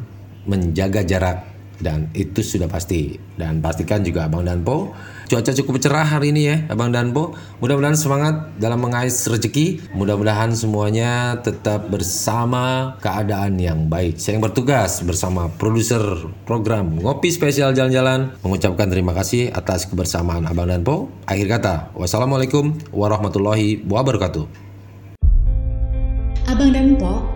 menjaga 0.49 1.05
jarak 1.05 1.55
dan 1.83 2.11
itu 2.15 2.41
sudah 2.43 2.71
pasti. 2.71 3.19
Dan 3.35 3.59
pastikan 3.59 4.07
juga 4.07 4.31
Abang 4.31 4.47
Danpo 4.47 4.95
cuaca 5.27 5.51
cukup 5.51 5.83
cerah 5.83 6.07
hari 6.07 6.31
ini 6.31 6.43
ya 6.47 6.57
Abang 6.71 6.95
Danpo. 6.95 7.35
Mudah-mudahan 7.59 7.99
semangat 7.99 8.55
dalam 8.63 8.79
mengais 8.79 9.27
rezeki. 9.27 9.93
Mudah-mudahan 9.97 10.55
semuanya 10.55 11.43
tetap 11.43 11.91
bersama 11.91 12.95
keadaan 13.03 13.59
yang 13.59 13.91
baik. 13.91 14.23
Saya 14.23 14.39
yang 14.39 14.45
bertugas 14.47 15.03
bersama 15.03 15.51
produser 15.51 16.01
program 16.47 16.95
Ngopi 16.95 17.35
Spesial 17.35 17.75
Jalan-Jalan 17.75 18.39
mengucapkan 18.47 18.87
terima 18.87 19.11
kasih 19.13 19.51
atas 19.51 19.91
kebersamaan 19.91 20.47
Abang 20.47 20.71
Danpo. 20.71 21.11
Akhir 21.27 21.51
kata 21.51 21.91
wassalamualaikum 21.99 22.79
warahmatullahi 22.95 23.83
wabarakatuh. 23.83 24.47
Abang 26.45 26.71
dan 26.77 26.95
Po, 27.01 27.34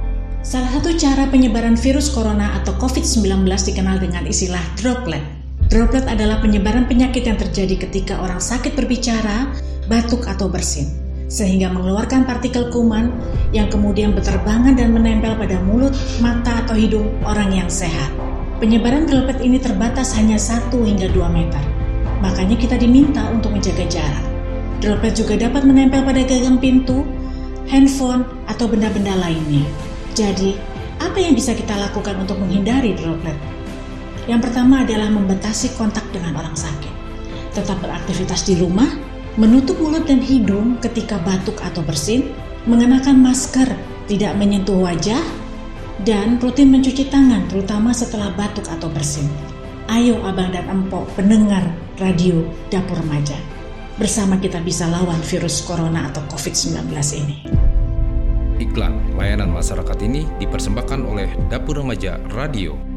salah 0.48 0.80
satu 0.80 0.96
cara 0.96 1.28
penyebaran 1.28 1.76
virus 1.76 2.08
corona 2.08 2.56
atau 2.56 2.72
COVID-19 2.80 3.44
dikenal 3.44 4.00
dengan 4.00 4.24
istilah 4.24 4.64
droplet. 4.80 5.20
Droplet 5.68 6.08
adalah 6.08 6.40
penyebaran 6.40 6.88
penyakit 6.88 7.28
yang 7.28 7.36
terjadi 7.36 7.84
ketika 7.84 8.16
orang 8.16 8.40
sakit 8.40 8.72
berbicara, 8.72 9.52
batuk 9.92 10.24
atau 10.24 10.48
bersin, 10.48 10.88
sehingga 11.28 11.68
mengeluarkan 11.68 12.24
partikel 12.24 12.72
kuman 12.72 13.12
yang 13.52 13.68
kemudian 13.68 14.16
berterbangan 14.16 14.72
dan 14.72 14.96
menempel 14.96 15.36
pada 15.36 15.60
mulut, 15.68 15.92
mata, 16.24 16.64
atau 16.64 16.72
hidung 16.72 17.12
orang 17.28 17.52
yang 17.52 17.68
sehat. 17.68 18.08
Penyebaran 18.56 19.04
droplet 19.04 19.44
ini 19.44 19.60
terbatas 19.60 20.16
hanya 20.16 20.40
1 20.40 20.72
hingga 20.72 21.12
2 21.12 21.28
meter. 21.28 21.60
Makanya 22.24 22.56
kita 22.56 22.80
diminta 22.80 23.20
untuk 23.28 23.52
menjaga 23.52 23.84
jarak. 23.84 24.24
Droplet 24.80 25.12
juga 25.12 25.36
dapat 25.36 25.68
menempel 25.68 26.00
pada 26.08 26.24
gagang 26.24 26.56
pintu, 26.56 27.04
handphone, 27.68 28.24
atau 28.48 28.64
benda-benda 28.64 29.12
lainnya. 29.12 29.87
Jadi, 30.18 30.58
apa 30.98 31.14
yang 31.22 31.38
bisa 31.38 31.54
kita 31.54 31.78
lakukan 31.78 32.18
untuk 32.18 32.42
menghindari 32.42 32.90
droplet? 32.98 33.38
Yang 34.26 34.50
pertama 34.50 34.82
adalah 34.82 35.14
membatasi 35.14 35.78
kontak 35.78 36.02
dengan 36.10 36.34
orang 36.34 36.58
sakit. 36.58 36.90
Tetap 37.54 37.78
beraktivitas 37.78 38.42
di 38.42 38.58
rumah, 38.58 38.90
menutup 39.38 39.78
mulut 39.78 40.10
dan 40.10 40.18
hidung 40.18 40.82
ketika 40.82 41.22
batuk 41.22 41.62
atau 41.62 41.86
bersin, 41.86 42.34
mengenakan 42.66 43.22
masker, 43.22 43.70
tidak 44.10 44.34
menyentuh 44.34 44.74
wajah, 44.74 45.22
dan 46.02 46.42
rutin 46.42 46.74
mencuci 46.74 47.06
tangan 47.06 47.46
terutama 47.46 47.94
setelah 47.94 48.34
batuk 48.34 48.66
atau 48.66 48.90
bersin. 48.90 49.30
Ayo 49.86 50.18
abang 50.26 50.50
dan 50.50 50.66
empok 50.66 51.06
pendengar 51.14 51.62
radio 52.02 52.42
Dapur 52.74 52.98
Remaja. 52.98 53.38
Bersama 54.02 54.34
kita 54.34 54.58
bisa 54.66 54.90
lawan 54.90 55.22
virus 55.22 55.62
corona 55.62 56.10
atau 56.10 56.26
COVID-19 56.26 56.90
ini. 57.22 57.67
Iklan 58.58 59.14
layanan 59.14 59.54
masyarakat 59.54 59.98
ini 60.02 60.26
dipersembahkan 60.42 61.06
oleh 61.06 61.30
Dapur 61.46 61.78
Remaja 61.78 62.18
Radio. 62.34 62.87